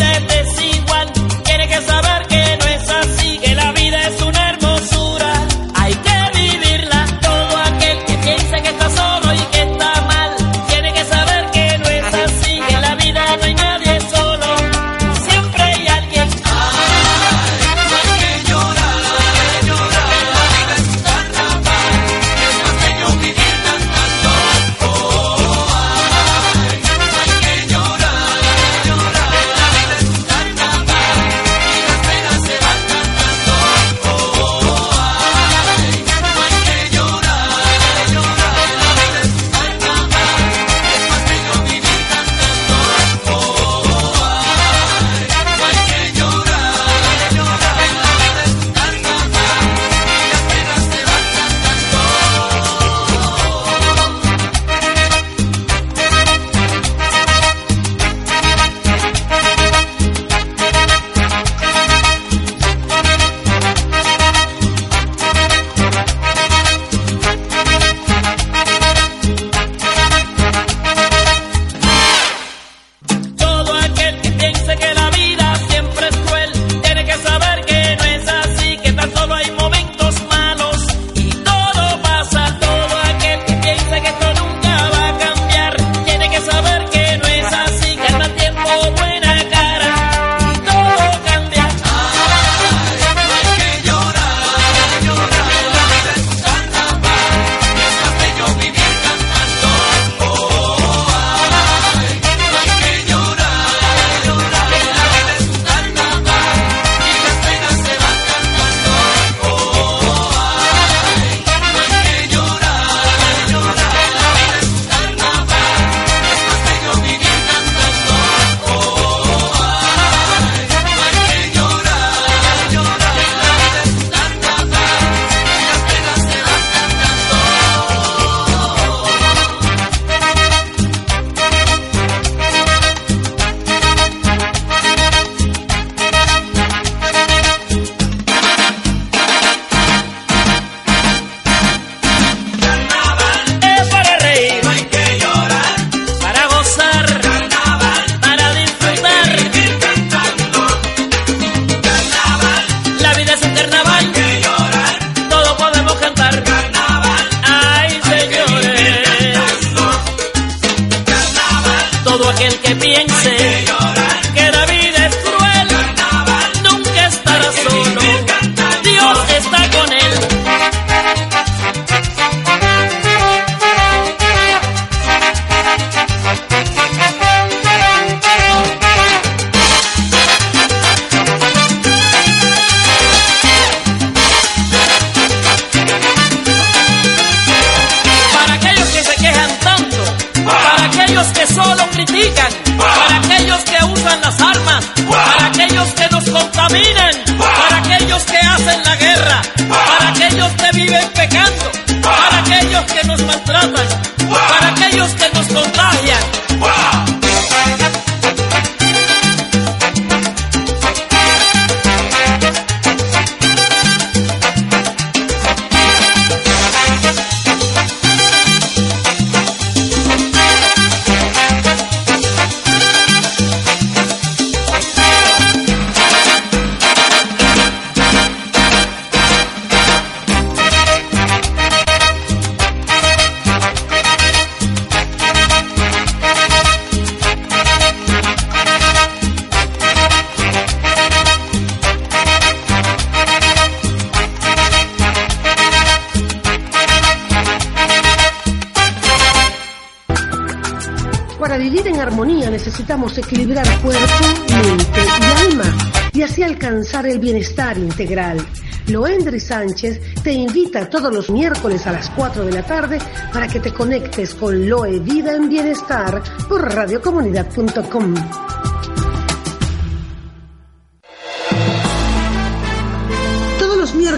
[252.90, 254.14] necesitamos equilibrar cuerpo,
[254.48, 255.64] mente y alma
[256.12, 258.44] y así alcanzar el bienestar integral.
[258.88, 262.98] Loendri Sánchez te invita todos los miércoles a las 4 de la tarde
[263.32, 268.49] para que te conectes con Loe Vida en Bienestar por radiocomunidad.com.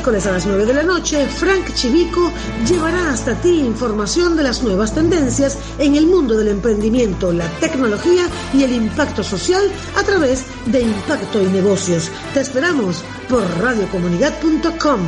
[0.02, 2.32] miércoles a las 9 de la noche, Frank Chivico
[2.68, 8.26] llevará hasta ti información de las nuevas tendencias en el mundo del emprendimiento, la tecnología
[8.52, 9.62] y el impacto social
[9.96, 12.10] a través de Impacto y Negocios.
[12.34, 15.00] Te esperamos por radiocomunidad.com.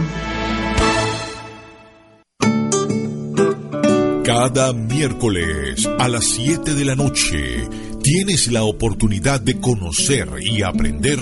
[4.23, 7.69] Cada miércoles a las 7 de la noche
[8.01, 11.19] tienes la oportunidad de conocer y aprender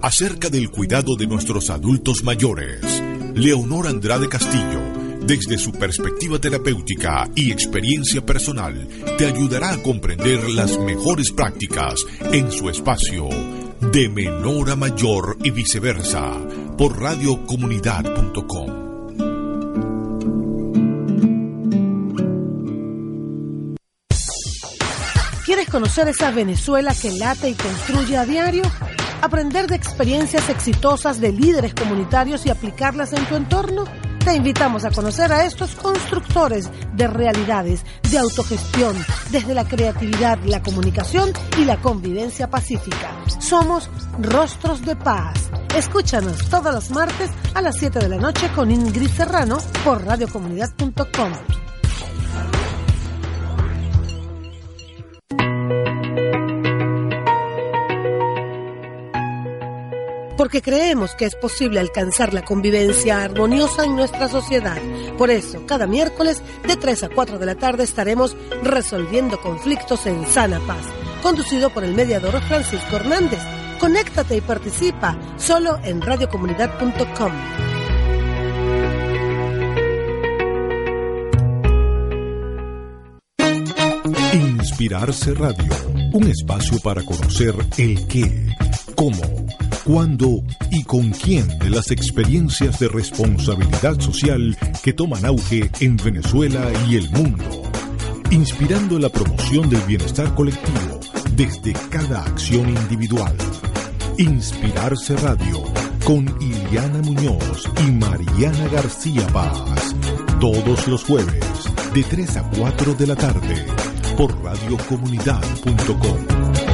[0.00, 3.02] acerca del cuidado de nuestros adultos mayores.
[3.36, 4.80] Leonor Andrade Castillo,
[5.20, 11.96] desde su perspectiva terapéutica y experiencia personal, te ayudará a comprender las mejores prácticas
[12.32, 13.28] en su espacio
[13.92, 16.32] de menor a mayor y viceversa
[16.78, 18.86] por radiocomunidad.com.
[25.44, 28.62] ¿Quieres conocer esa Venezuela que late y construye a diario?
[29.26, 33.82] ¿Aprender de experiencias exitosas de líderes comunitarios y aplicarlas en tu entorno?
[34.24, 38.94] Te invitamos a conocer a estos constructores de realidades, de autogestión,
[39.32, 43.10] desde la creatividad, la comunicación y la convivencia pacífica.
[43.40, 45.50] Somos Rostros de Paz.
[45.74, 51.65] Escúchanos todos los martes a las 7 de la noche con Ingrid Serrano por radiocomunidad.com.
[60.46, 64.80] porque creemos que es posible alcanzar la convivencia armoniosa en nuestra sociedad.
[65.18, 70.24] Por eso, cada miércoles de 3 a 4 de la tarde estaremos resolviendo conflictos en
[70.24, 70.84] sana paz,
[71.20, 73.40] conducido por el mediador Francisco Hernández.
[73.80, 77.32] Conéctate y participa solo en radiocomunidad.com.
[84.32, 85.72] Inspirarse Radio,
[86.12, 88.46] un espacio para conocer el qué,
[88.94, 89.45] cómo,
[89.86, 96.72] cuándo y con quién de las experiencias de responsabilidad social que toman auge en Venezuela
[96.88, 97.62] y el mundo,
[98.32, 100.98] inspirando la promoción del bienestar colectivo
[101.36, 103.36] desde cada acción individual.
[104.18, 105.62] Inspirarse Radio
[106.04, 109.94] con Iliana Muñoz y Mariana García Paz,
[110.40, 111.44] todos los jueves
[111.94, 113.64] de 3 a 4 de la tarde
[114.16, 116.65] por radiocomunidad.com.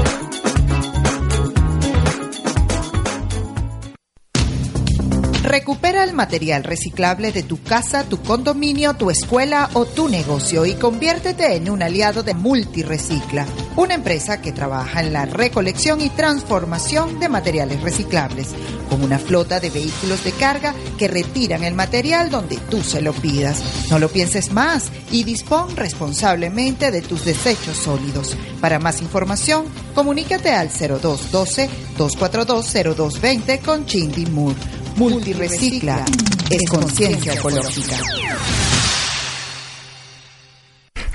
[6.12, 11.70] material reciclable de tu casa, tu condominio, tu escuela o tu negocio y conviértete en
[11.70, 13.46] un aliado de Multirecicla,
[13.76, 18.48] una empresa que trabaja en la recolección y transformación de materiales reciclables,
[18.88, 23.12] con una flota de vehículos de carga que retiran el material donde tú se lo
[23.12, 23.62] pidas.
[23.90, 28.36] No lo pienses más y dispón responsablemente de tus desechos sólidos.
[28.60, 34.81] Para más información, comunícate al 0212-242-0220 con Chindy Moore.
[34.96, 36.04] Multirecicla
[36.50, 37.96] es conciencia ecológica.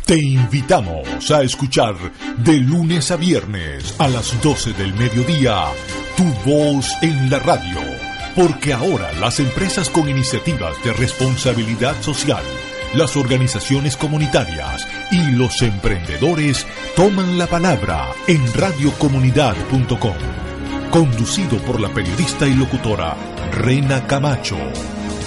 [0.06, 1.96] Te invitamos a escuchar
[2.38, 5.66] de lunes a viernes a las 12 del mediodía
[6.16, 7.80] Tu voz en la radio,
[8.36, 12.44] porque ahora las empresas con iniciativas de responsabilidad social,
[12.96, 16.66] las organizaciones comunitarias y los emprendedores
[16.96, 20.57] toman la palabra en radiocomunidad.com.
[20.92, 23.16] Conducido por la periodista y locutora
[23.52, 24.58] Rena Camacho.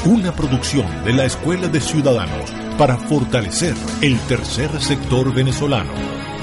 [0.06, 5.92] Una producción de la Escuela de Ciudadanos para fortalecer el tercer sector venezolano.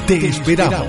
[0.05, 0.88] Te, esperamos.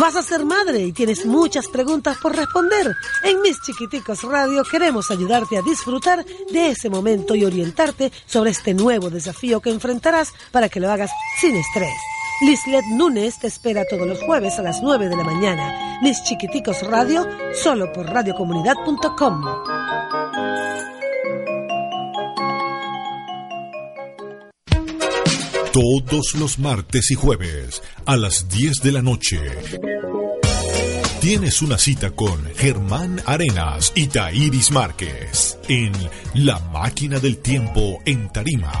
[0.00, 2.96] Vas a ser madre y tienes muchas preguntas por responder.
[3.22, 8.72] En Mis Chiquiticos Radio queremos ayudarte a disfrutar de ese momento y orientarte sobre este
[8.72, 11.92] nuevo desafío que enfrentarás para que lo hagas sin estrés.
[12.40, 15.98] Lislet Núñez te espera todos los jueves a las 9 de la mañana.
[16.00, 19.99] Mis Chiquiticos Radio, solo por radiocomunidad.com.
[25.72, 29.40] Todos los martes y jueves a las 10 de la noche.
[31.20, 35.92] Tienes una cita con Germán Arenas y Tairis Márquez en
[36.34, 38.72] La Máquina del Tiempo en Tarima.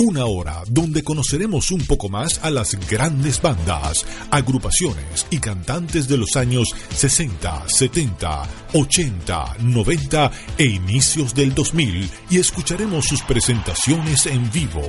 [0.00, 6.16] Una hora donde conoceremos un poco más a las grandes bandas, agrupaciones y cantantes de
[6.16, 14.48] los años 60, 70, 80, 90 e inicios del 2000 y escucharemos sus presentaciones en
[14.52, 14.82] vivo.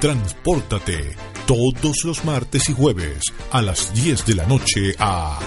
[0.00, 1.14] Transpórtate
[1.46, 5.38] todos los martes y jueves a las 10 de la noche a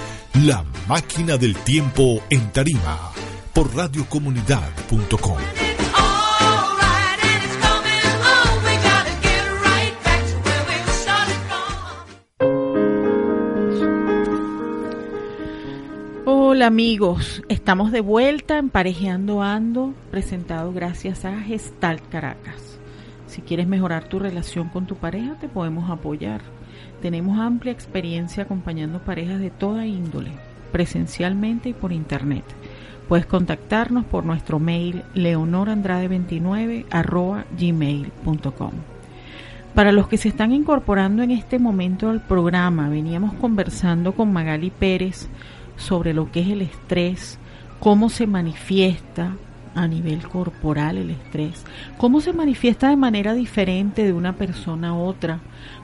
[0.44, 3.12] La Máquina del Tiempo en Tarima
[3.52, 5.65] por radiocomunidad.com.
[16.56, 22.80] Hola amigos, estamos de vuelta en Parejeando Ando, presentado gracias a Gestalt Caracas.
[23.28, 26.40] Si quieres mejorar tu relación con tu pareja, te podemos apoyar.
[27.02, 30.32] Tenemos amplia experiencia acompañando parejas de toda índole,
[30.72, 32.46] presencialmente y por internet.
[33.10, 36.86] Puedes contactarnos por nuestro mail leonorandrade29
[37.60, 38.72] gmail.com.
[39.74, 44.70] Para los que se están incorporando en este momento al programa, veníamos conversando con Magali
[44.70, 45.28] Pérez
[45.78, 47.40] sobre lo que es el estrés,
[47.80, 49.36] cómo se manifiesta
[49.76, 51.64] a nivel corporal el estrés,
[51.98, 55.40] cómo se manifiesta de manera diferente de una persona a otra,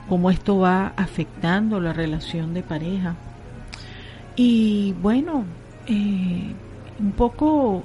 [0.08, 3.16] cómo esto va afectando la relación de pareja.
[4.34, 5.44] Y bueno,
[5.86, 6.54] eh,
[6.98, 7.84] un poco,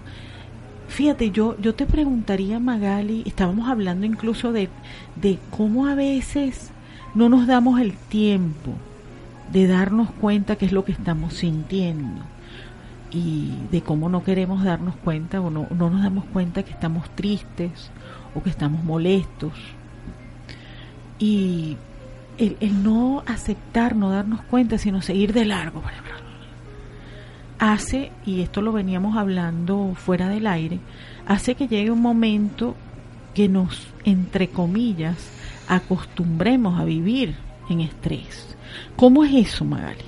[0.88, 4.70] fíjate, yo, yo te preguntaría, Magali, estábamos hablando incluso de,
[5.18, 6.72] de cómo a veces
[7.16, 8.74] no nos damos el tiempo
[9.52, 12.22] de darnos cuenta qué es lo que estamos sintiendo
[13.12, 17.10] y de cómo no queremos darnos cuenta o no, no nos damos cuenta que estamos
[17.16, 17.92] tristes
[18.36, 19.54] o que estamos molestos.
[21.20, 21.78] Y
[22.38, 25.82] el, el no aceptar, no darnos cuenta, sino seguir de largo,
[27.60, 30.80] hace, y esto lo veníamos hablando fuera del aire,
[31.26, 32.76] hace que llegue un momento
[33.34, 35.32] que nos, entre comillas,
[35.68, 37.36] acostumbremos a vivir
[37.70, 38.57] en estrés.
[38.96, 40.04] ¿Cómo es eso, Magali?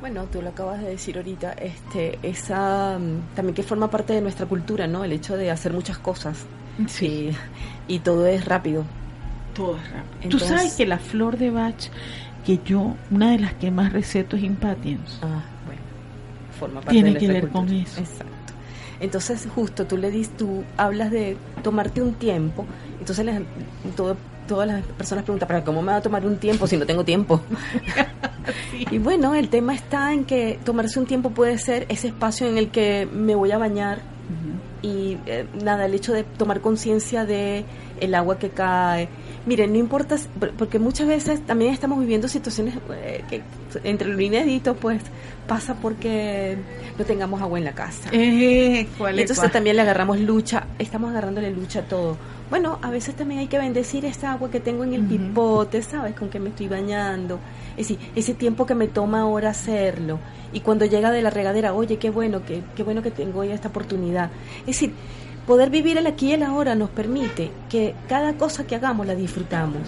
[0.00, 2.98] Bueno, tú lo acabas de decir ahorita, este, esa
[3.34, 5.04] también que forma parte de nuestra cultura, ¿no?
[5.04, 6.38] El hecho de hacer muchas cosas.
[6.88, 7.30] Sí.
[7.88, 8.84] Y, y todo es rápido.
[9.54, 10.30] Todo es rápido.
[10.30, 11.74] Tú sabes que la flor de Bach,
[12.46, 15.18] que yo, una de las que más receto es Impatience.
[15.20, 15.82] Ah, bueno,
[16.58, 18.00] forma parte Tiene de que ver con eso.
[18.00, 18.32] Exacto.
[19.00, 22.64] Entonces, justo tú le dis, tú hablas de tomarte un tiempo.
[23.00, 23.42] Entonces, les-
[23.96, 24.16] todo-
[24.50, 27.04] todas las personas preguntan, ¿pero cómo me va a tomar un tiempo si no tengo
[27.04, 27.40] tiempo?
[28.90, 32.58] Y bueno, el tema está en que tomarse un tiempo puede ser ese espacio en
[32.58, 34.00] el que me voy a bañar
[34.82, 37.64] y eh, nada, el hecho de tomar conciencia de
[38.00, 39.08] el agua que cae.
[39.46, 40.16] Miren, no importa,
[40.58, 43.42] porque muchas veces también estamos viviendo situaciones eh, que
[43.84, 45.00] entre lo inédito, pues
[45.46, 46.56] pasa porque
[46.98, 48.10] no tengamos agua en la casa.
[48.12, 49.52] Eh, ¿cuál Y es entonces cuál?
[49.52, 52.16] también le agarramos lucha, estamos agarrándole lucha a todo.
[52.50, 55.08] Bueno, a veces también hay que bendecir esta agua que tengo en el Ujú.
[55.08, 56.14] pipote, ¿sabes?
[56.14, 57.38] Con que me estoy bañando.
[57.76, 60.18] Es decir, ese tiempo que me toma ahora hacerlo.
[60.52, 63.50] Y cuando llega de la regadera, oye, qué bueno, qué, qué bueno que tengo hoy
[63.52, 64.30] esta oportunidad.
[64.60, 64.92] Es decir,
[65.50, 69.14] poder vivir el aquí y el ahora nos permite que cada cosa que hagamos la
[69.16, 69.82] disfrutamos.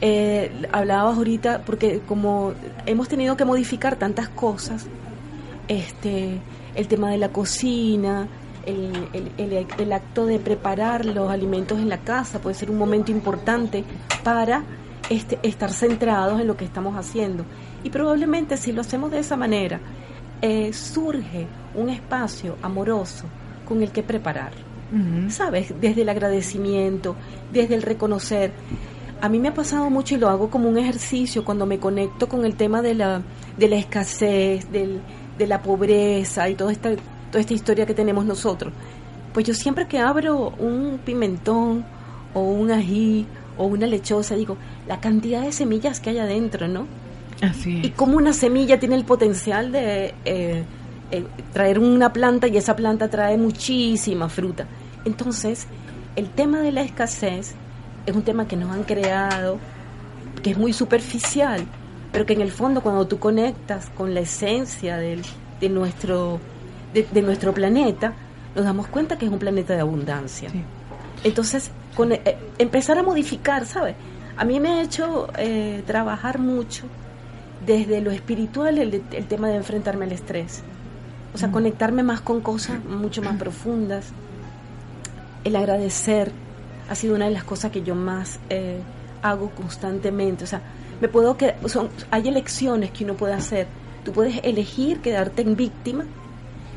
[0.00, 2.54] Eh, hablabas ahorita, porque como
[2.86, 4.86] hemos tenido que modificar tantas cosas,
[5.68, 6.38] este,
[6.74, 8.26] el tema de la cocina,
[8.64, 12.78] el, el- el- el acto de preparar los alimentos en la casa puede ser un
[12.78, 13.84] momento importante
[14.24, 14.62] para
[15.10, 17.44] este, estar centrados en lo que estamos haciendo.
[17.84, 19.78] Y probablemente si lo hacemos de esa manera,
[20.40, 23.24] eh, surge un espacio amoroso
[23.66, 24.52] con el que preparar.
[25.28, 25.72] ¿Sabes?
[25.80, 27.16] Desde el agradecimiento,
[27.52, 28.52] desde el reconocer.
[29.20, 32.28] A mí me ha pasado mucho y lo hago como un ejercicio cuando me conecto
[32.28, 33.22] con el tema de la,
[33.56, 35.00] de la escasez, del,
[35.38, 36.90] de la pobreza y toda esta,
[37.30, 38.72] toda esta historia que tenemos nosotros.
[39.32, 41.84] Pues yo siempre que abro un pimentón
[42.34, 43.26] o un ají
[43.58, 44.56] o una lechosa, digo,
[44.88, 46.86] la cantidad de semillas que hay adentro, ¿no?
[47.42, 47.94] Así Y es.
[47.94, 50.64] cómo una semilla tiene el potencial de eh,
[51.10, 54.66] eh, traer una planta y esa planta trae muchísima fruta.
[55.04, 55.66] Entonces,
[56.16, 57.54] el tema de la escasez
[58.06, 59.58] es un tema que nos han creado,
[60.42, 61.64] que es muy superficial,
[62.12, 65.22] pero que en el fondo cuando tú conectas con la esencia del,
[65.60, 66.40] de, nuestro,
[66.92, 68.14] de, de nuestro planeta,
[68.54, 70.50] nos damos cuenta que es un planeta de abundancia.
[70.50, 70.62] Sí.
[71.24, 73.94] Entonces, con, eh, empezar a modificar, ¿sabes?
[74.36, 76.84] A mí me ha hecho eh, trabajar mucho
[77.66, 80.62] desde lo espiritual el, el tema de enfrentarme al estrés.
[81.34, 84.06] O sea, conectarme más con cosas mucho más profundas.
[85.44, 86.32] El agradecer
[86.88, 88.80] ha sido una de las cosas que yo más eh,
[89.22, 90.44] hago constantemente.
[90.44, 90.60] O sea,
[91.00, 93.66] me puedo que son hay elecciones que uno puede hacer.
[94.04, 96.04] Tú puedes elegir quedarte en víctima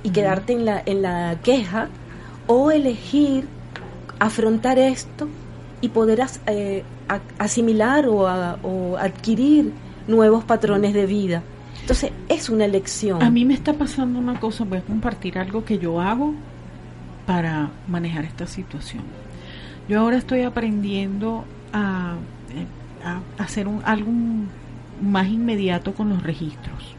[0.04, 1.88] y quedarte en la en la queja
[2.47, 3.47] o elegir
[4.20, 5.28] afrontar esto
[5.82, 9.72] y poder as- eh, a- asimilar o, a- o adquirir
[10.08, 11.41] nuevos patrones de vida.
[11.84, 13.22] Entonces, es una elección.
[13.22, 16.34] A mí me está pasando una cosa, voy a compartir algo que yo hago
[17.26, 19.04] para manejar esta situación.
[19.90, 22.16] Yo ahora estoy aprendiendo a,
[22.54, 24.10] eh, a hacer un, algo
[25.02, 26.96] más inmediato con los registros.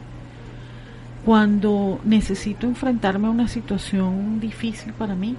[1.25, 5.35] Cuando necesito enfrentarme a una situación difícil para mí,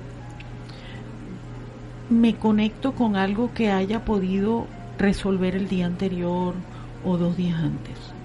[2.10, 4.66] me conecto con algo que haya podido
[4.98, 6.54] resolver el día anterior
[7.04, 8.15] o dos días antes.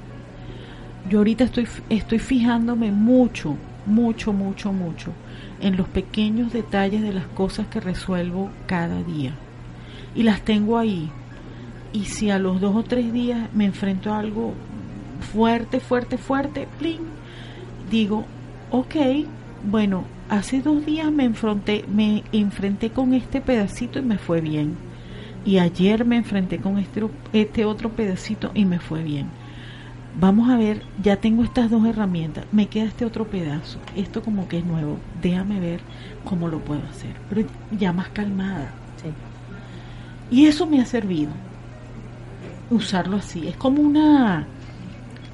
[1.10, 5.12] Yo ahorita estoy, estoy fijándome mucho, mucho, mucho, mucho
[5.60, 9.34] en los pequeños detalles de las cosas que resuelvo cada día.
[10.16, 11.10] Y las tengo ahí.
[11.92, 14.54] Y si a los dos o tres días me enfrento a algo
[15.34, 17.02] fuerte, fuerte, fuerte, pling,
[17.90, 18.26] digo,
[18.70, 18.96] ok,
[19.64, 24.78] bueno, hace dos días me enfrenté, me enfrenté con este pedacito y me fue bien.
[25.46, 29.41] Y ayer me enfrenté con este, este otro pedacito y me fue bien
[30.20, 34.48] vamos a ver, ya tengo estas dos herramientas, me queda este otro pedazo, esto como
[34.48, 35.80] que es nuevo, déjame ver
[36.26, 37.48] cómo lo puedo hacer, pero
[37.78, 38.72] ya más calmada.
[39.02, 40.36] Sí.
[40.36, 41.32] Y eso me ha servido,
[42.70, 44.48] usarlo así, es como una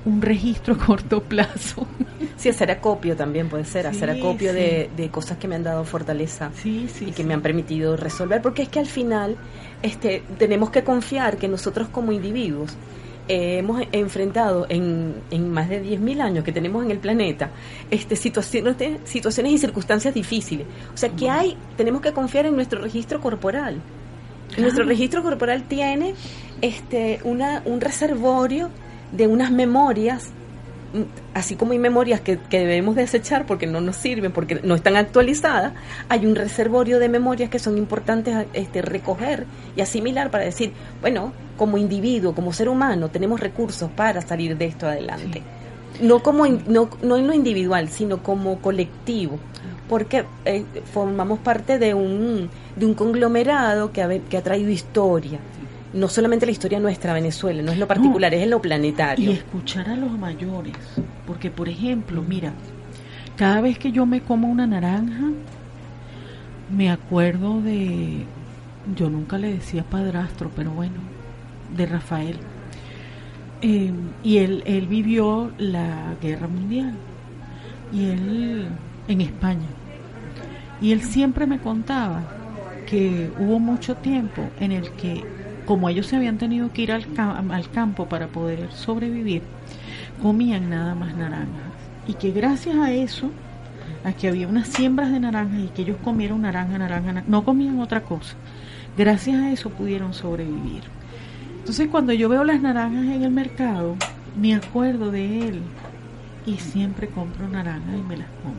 [0.05, 1.87] un registro a corto plazo.
[2.37, 4.55] Sí, hacer acopio también puede ser, hacer acopio sí.
[4.55, 8.43] De, de cosas que me han dado fortaleza Sí, y que me han permitido resolver,
[8.43, 9.37] porque es que al final
[9.81, 12.77] este, tenemos que confiar que nosotros como individuos
[13.27, 17.51] eh, hemos enfrentado en, en más de 10.000 años que tenemos en el planeta
[17.91, 20.65] este, situaciones, de- situaciones y circunstancias difíciles.
[20.93, 23.81] O sea, que hay, tenemos que confiar en nuestro registro corporal.
[24.57, 26.15] Nuestro registro corporal tiene
[26.61, 28.69] este, una, un reservorio
[29.11, 30.29] de unas memorias
[31.33, 34.95] así como hay memorias que, que debemos desechar porque no nos sirven, porque no están
[34.95, 35.73] actualizadas,
[36.09, 40.71] hay un reservorio de memorias que son importantes este, recoger y asimilar para decir,
[41.01, 45.41] bueno, como individuo, como ser humano, tenemos recursos para salir de esto adelante.
[46.01, 49.39] No, como in- no, no en lo individual, sino como colectivo,
[49.89, 50.63] porque eh,
[50.93, 55.39] formamos parte de un, de un conglomerado que ha, que ha traído historia.
[55.93, 59.31] No solamente la historia nuestra, Venezuela, no es lo particular, es en lo planetario.
[59.31, 60.75] Y escuchar a los mayores,
[61.25, 62.53] porque por ejemplo, mira,
[63.35, 65.31] cada vez que yo me como una naranja,
[66.75, 68.25] me acuerdo de,
[68.95, 70.95] yo nunca le decía padrastro, pero bueno,
[71.75, 72.37] de Rafael.
[73.61, 73.91] Eh,
[74.23, 76.93] y él, él vivió la guerra mundial,
[77.93, 78.67] y él
[79.07, 79.67] en España.
[80.81, 82.23] Y él siempre me contaba
[82.85, 85.23] que hubo mucho tiempo en el que,
[85.67, 87.05] como ellos se habían tenido que ir al,
[87.51, 89.43] al campo para poder sobrevivir,
[90.21, 91.71] comían nada más naranjas.
[92.07, 93.29] Y que gracias a eso,
[94.03, 97.43] a que había unas siembras de naranjas y que ellos comieron naranja, naranja, na- no
[97.43, 98.35] comían otra cosa,
[98.97, 100.83] gracias a eso pudieron sobrevivir.
[101.59, 103.95] Entonces cuando yo veo las naranjas en el mercado,
[104.39, 105.61] me acuerdo de él
[106.45, 108.55] y siempre compro naranjas y me las como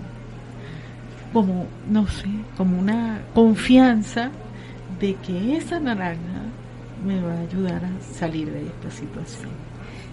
[1.32, 4.30] como, no sé, como una confianza
[4.98, 6.47] de que esa naranja
[7.04, 9.50] me va a ayudar a salir de esta situación.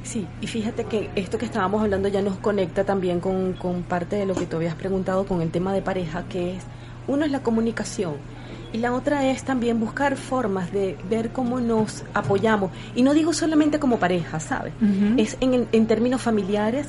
[0.03, 4.15] Sí, y fíjate que esto que estábamos hablando ya nos conecta también con, con parte
[4.17, 6.63] de lo que tú habías preguntado con el tema de pareja, que es,
[7.07, 8.13] uno es la comunicación
[8.71, 12.71] y la otra es también buscar formas de ver cómo nos apoyamos.
[12.93, 14.73] Y no digo solamente como pareja, ¿sabes?
[15.17, 16.87] Es en, en términos familiares,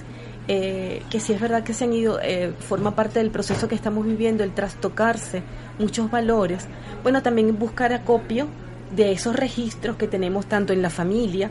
[0.49, 3.77] eh, que si es verdad que se han ido, eh, forma parte del proceso que
[3.77, 5.43] estamos viviendo, el trastocarse
[5.79, 6.67] muchos valores.
[7.03, 8.49] Bueno, también buscar acopio
[8.95, 11.51] de esos registros que tenemos tanto en la familia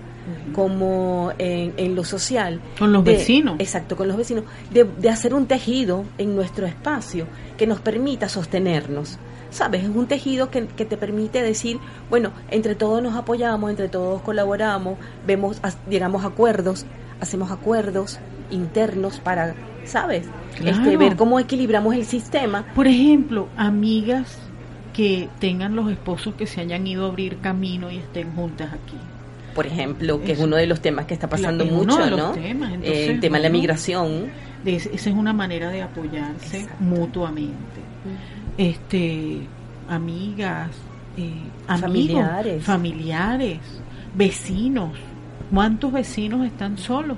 [0.53, 2.61] como en, en lo social.
[2.79, 3.55] Con los De- vecinos.
[3.59, 4.45] Exacto, con los vecinos.
[4.71, 7.27] De, de hacer un tejido en nuestro espacio
[7.57, 9.17] que nos permita sostenernos.
[9.51, 9.83] ¿Sabes?
[9.83, 11.77] Es un tejido que, que te permite decir,
[12.09, 16.85] bueno, entre todos nos apoyamos, entre todos colaboramos, vemos, llegamos a acuerdos,
[17.21, 18.19] hacemos acuerdos
[18.51, 19.55] internos para,
[19.85, 20.25] ¿sabes?
[20.57, 20.77] Claro.
[20.77, 22.65] Este, ver cómo equilibramos el sistema.
[22.75, 24.37] Por ejemplo, amigas
[24.95, 28.95] que tengan los esposos que se hayan ido a abrir camino y estén juntas aquí.
[29.53, 32.09] por ejemplo, que es uno de los temas que está pasando Es uno mucho, de
[32.11, 32.31] los ¿no?
[32.31, 34.25] temas, Eh, entonces, el tema de la migración.
[34.63, 36.83] De esa es una manera de apoyarse Exacto.
[36.83, 37.55] mutuamente.
[38.57, 39.41] Este,
[39.89, 40.69] amigas,
[41.17, 41.31] eh,
[41.67, 41.81] amigos,
[42.21, 42.63] Familiares.
[42.63, 43.59] familiares,
[44.13, 44.91] vecinos.
[45.53, 47.17] ¿Cuántos vecinos están solos?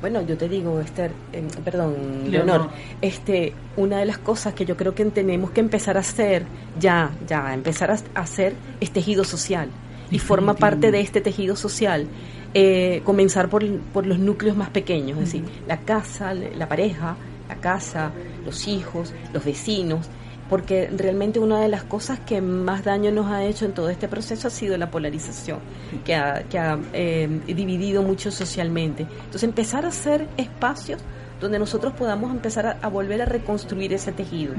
[0.00, 1.94] Bueno, yo te digo, Esther, eh, perdón,
[2.30, 2.60] Leonor.
[2.60, 2.70] Leonor,
[3.02, 6.44] este, una de las cosas que yo creo que tenemos que empezar a hacer,
[6.78, 9.68] ya, ya, empezar a a hacer es tejido social.
[10.10, 12.06] Y forma parte de este tejido social
[12.54, 17.56] eh, comenzar por, por los núcleos más pequeños, es decir, la casa, la pareja, la
[17.56, 18.10] casa,
[18.44, 20.08] los hijos, los vecinos,
[20.48, 24.08] porque realmente una de las cosas que más daño nos ha hecho en todo este
[24.08, 25.58] proceso ha sido la polarización,
[26.04, 29.02] que ha, que ha eh, dividido mucho socialmente.
[29.02, 31.00] Entonces empezar a hacer espacios
[31.40, 34.54] donde nosotros podamos empezar a, a volver a reconstruir ese tejido.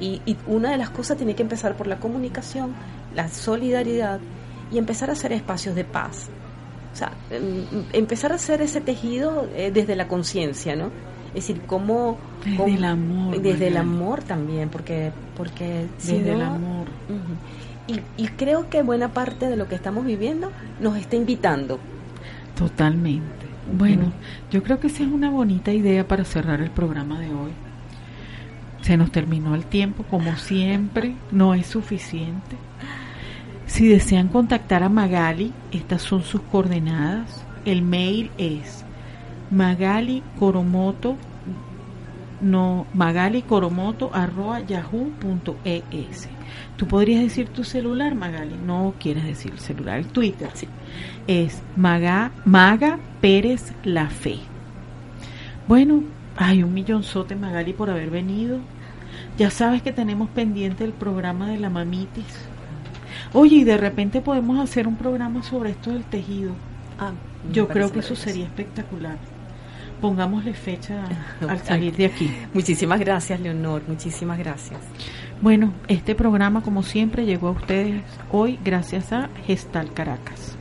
[0.00, 2.74] y, y una de las cosas tiene que empezar por la comunicación,
[3.14, 4.20] la solidaridad
[4.70, 6.28] y empezar a hacer espacios de paz.
[6.92, 10.90] O sea, em, empezar a hacer ese tejido eh, desde la conciencia, ¿no?
[11.38, 12.18] Es decir, cómo...
[12.44, 15.12] Desde cómo- el amor, Desde el amor también, porque...
[15.36, 16.86] porque si Desde el amor.
[18.16, 21.78] Y creo que buena parte de lo que estamos viviendo nos está invitando.
[22.56, 23.46] Totalmente.
[23.76, 24.12] Bueno,
[24.50, 27.50] yo creo que esa es una bonita idea para cerrar el programa de hoy.
[28.82, 32.56] Se nos terminó el tiempo, como siempre, no es suficiente.
[33.66, 37.44] Si desean contactar a Magali, estas son sus coordenadas.
[37.64, 38.84] El mail es
[39.50, 41.16] Magali Coromoto
[42.40, 46.28] no Magali Coromoto arroba yahoo.es.
[46.76, 48.54] Tú podrías decir tu celular, Magali.
[48.64, 50.48] No quieres decir el celular, el Twitter.
[50.54, 50.68] Sí.
[51.26, 54.38] Es Maga, Maga Pérez La Fe.
[55.66, 56.04] Bueno,
[56.36, 58.60] hay un millonzote, Magali, por haber venido.
[59.36, 62.48] Ya sabes que tenemos pendiente el programa de la mamitis.
[63.32, 66.52] Oye, y de repente podemos hacer un programa sobre esto del tejido.
[66.98, 67.12] Ah,
[67.52, 69.18] Yo creo que eso sería espectacular.
[70.00, 71.04] Pongámosle fecha
[71.48, 72.30] al salir de aquí.
[72.52, 73.82] Muchísimas gracias, Leonor.
[73.88, 74.80] Muchísimas gracias.
[75.40, 80.57] Bueno, este programa, como siempre, llegó a ustedes hoy gracias a Gestal Caracas.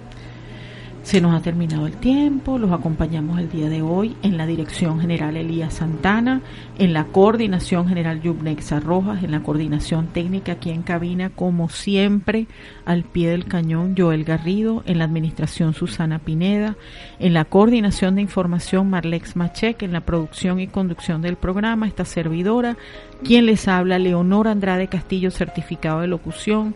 [1.07, 4.99] Se nos ha terminado el tiempo, los acompañamos el día de hoy en la Dirección
[4.99, 6.41] General Elías Santana,
[6.77, 12.47] en la Coordinación General Yubnexa Rojas, en la Coordinación Técnica aquí en cabina, como siempre,
[12.83, 16.75] al pie del cañón Joel Garrido, en la Administración Susana Pineda,
[17.19, 22.03] en la Coordinación de Información Marlex Machek, en la producción y conducción del programa, esta
[22.03, 22.75] servidora,
[23.23, 26.75] quien les habla, Leonor Andrade Castillo, certificado de locución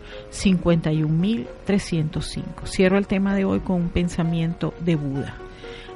[1.79, 2.65] 51305.
[2.65, 5.35] Cierro el tema de hoy con un pensamiento de Buda.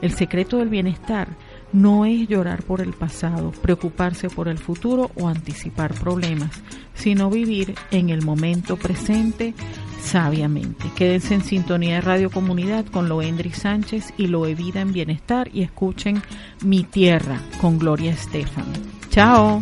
[0.02, 1.28] El secreto del bienestar
[1.74, 6.52] no es llorar por el pasado, preocuparse por el futuro o anticipar problemas,
[6.94, 9.54] sino vivir en el momento presente
[10.02, 10.86] sabiamente.
[10.96, 15.64] Quédense en sintonía de Radio Comunidad con Loendri Sánchez y Loe Vida en Bienestar y
[15.64, 16.22] escuchen
[16.64, 18.66] Mi Tierra con Gloria Estefan.
[19.10, 19.62] Chao.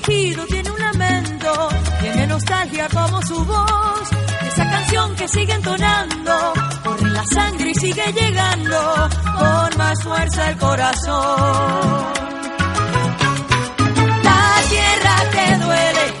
[0.00, 1.68] Tiene un lamento,
[2.00, 4.08] tiene nostalgia como su voz.
[4.46, 6.52] Esa canción que sigue entonando,
[6.84, 12.04] corre la sangre y sigue llegando con más fuerza el corazón.
[14.22, 16.17] La tierra te duele,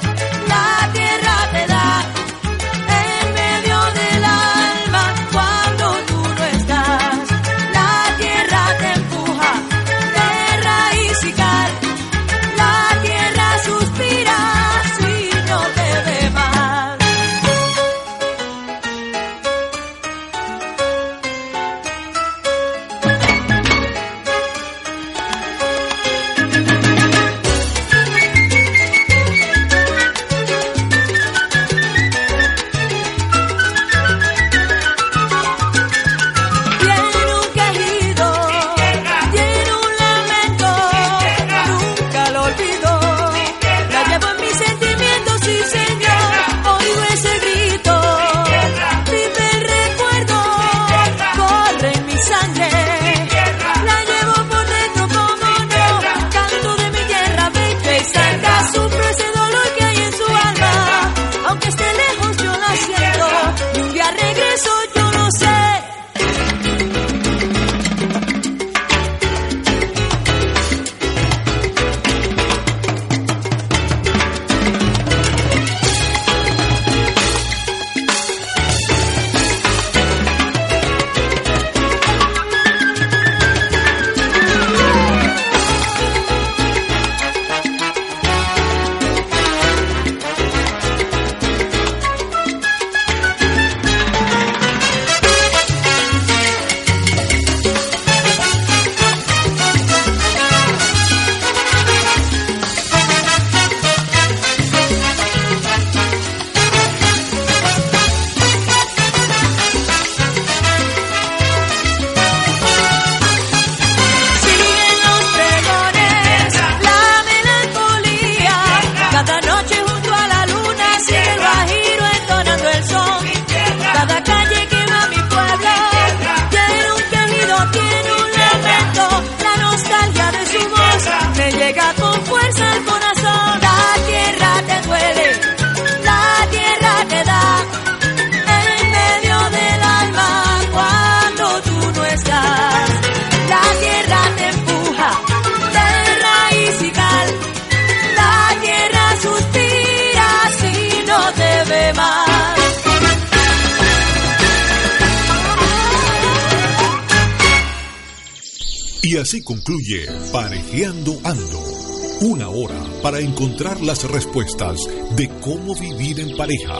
[163.08, 164.86] para encontrar las respuestas
[165.16, 166.78] de cómo vivir en pareja.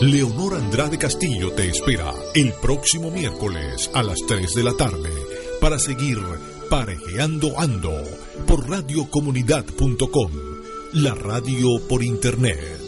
[0.00, 5.10] Leonor Andrade Castillo te espera el próximo miércoles a las 3 de la tarde
[5.60, 6.18] para seguir
[6.68, 8.02] Parejeando Ando
[8.48, 10.32] por radiocomunidad.com,
[10.94, 12.79] la radio por internet.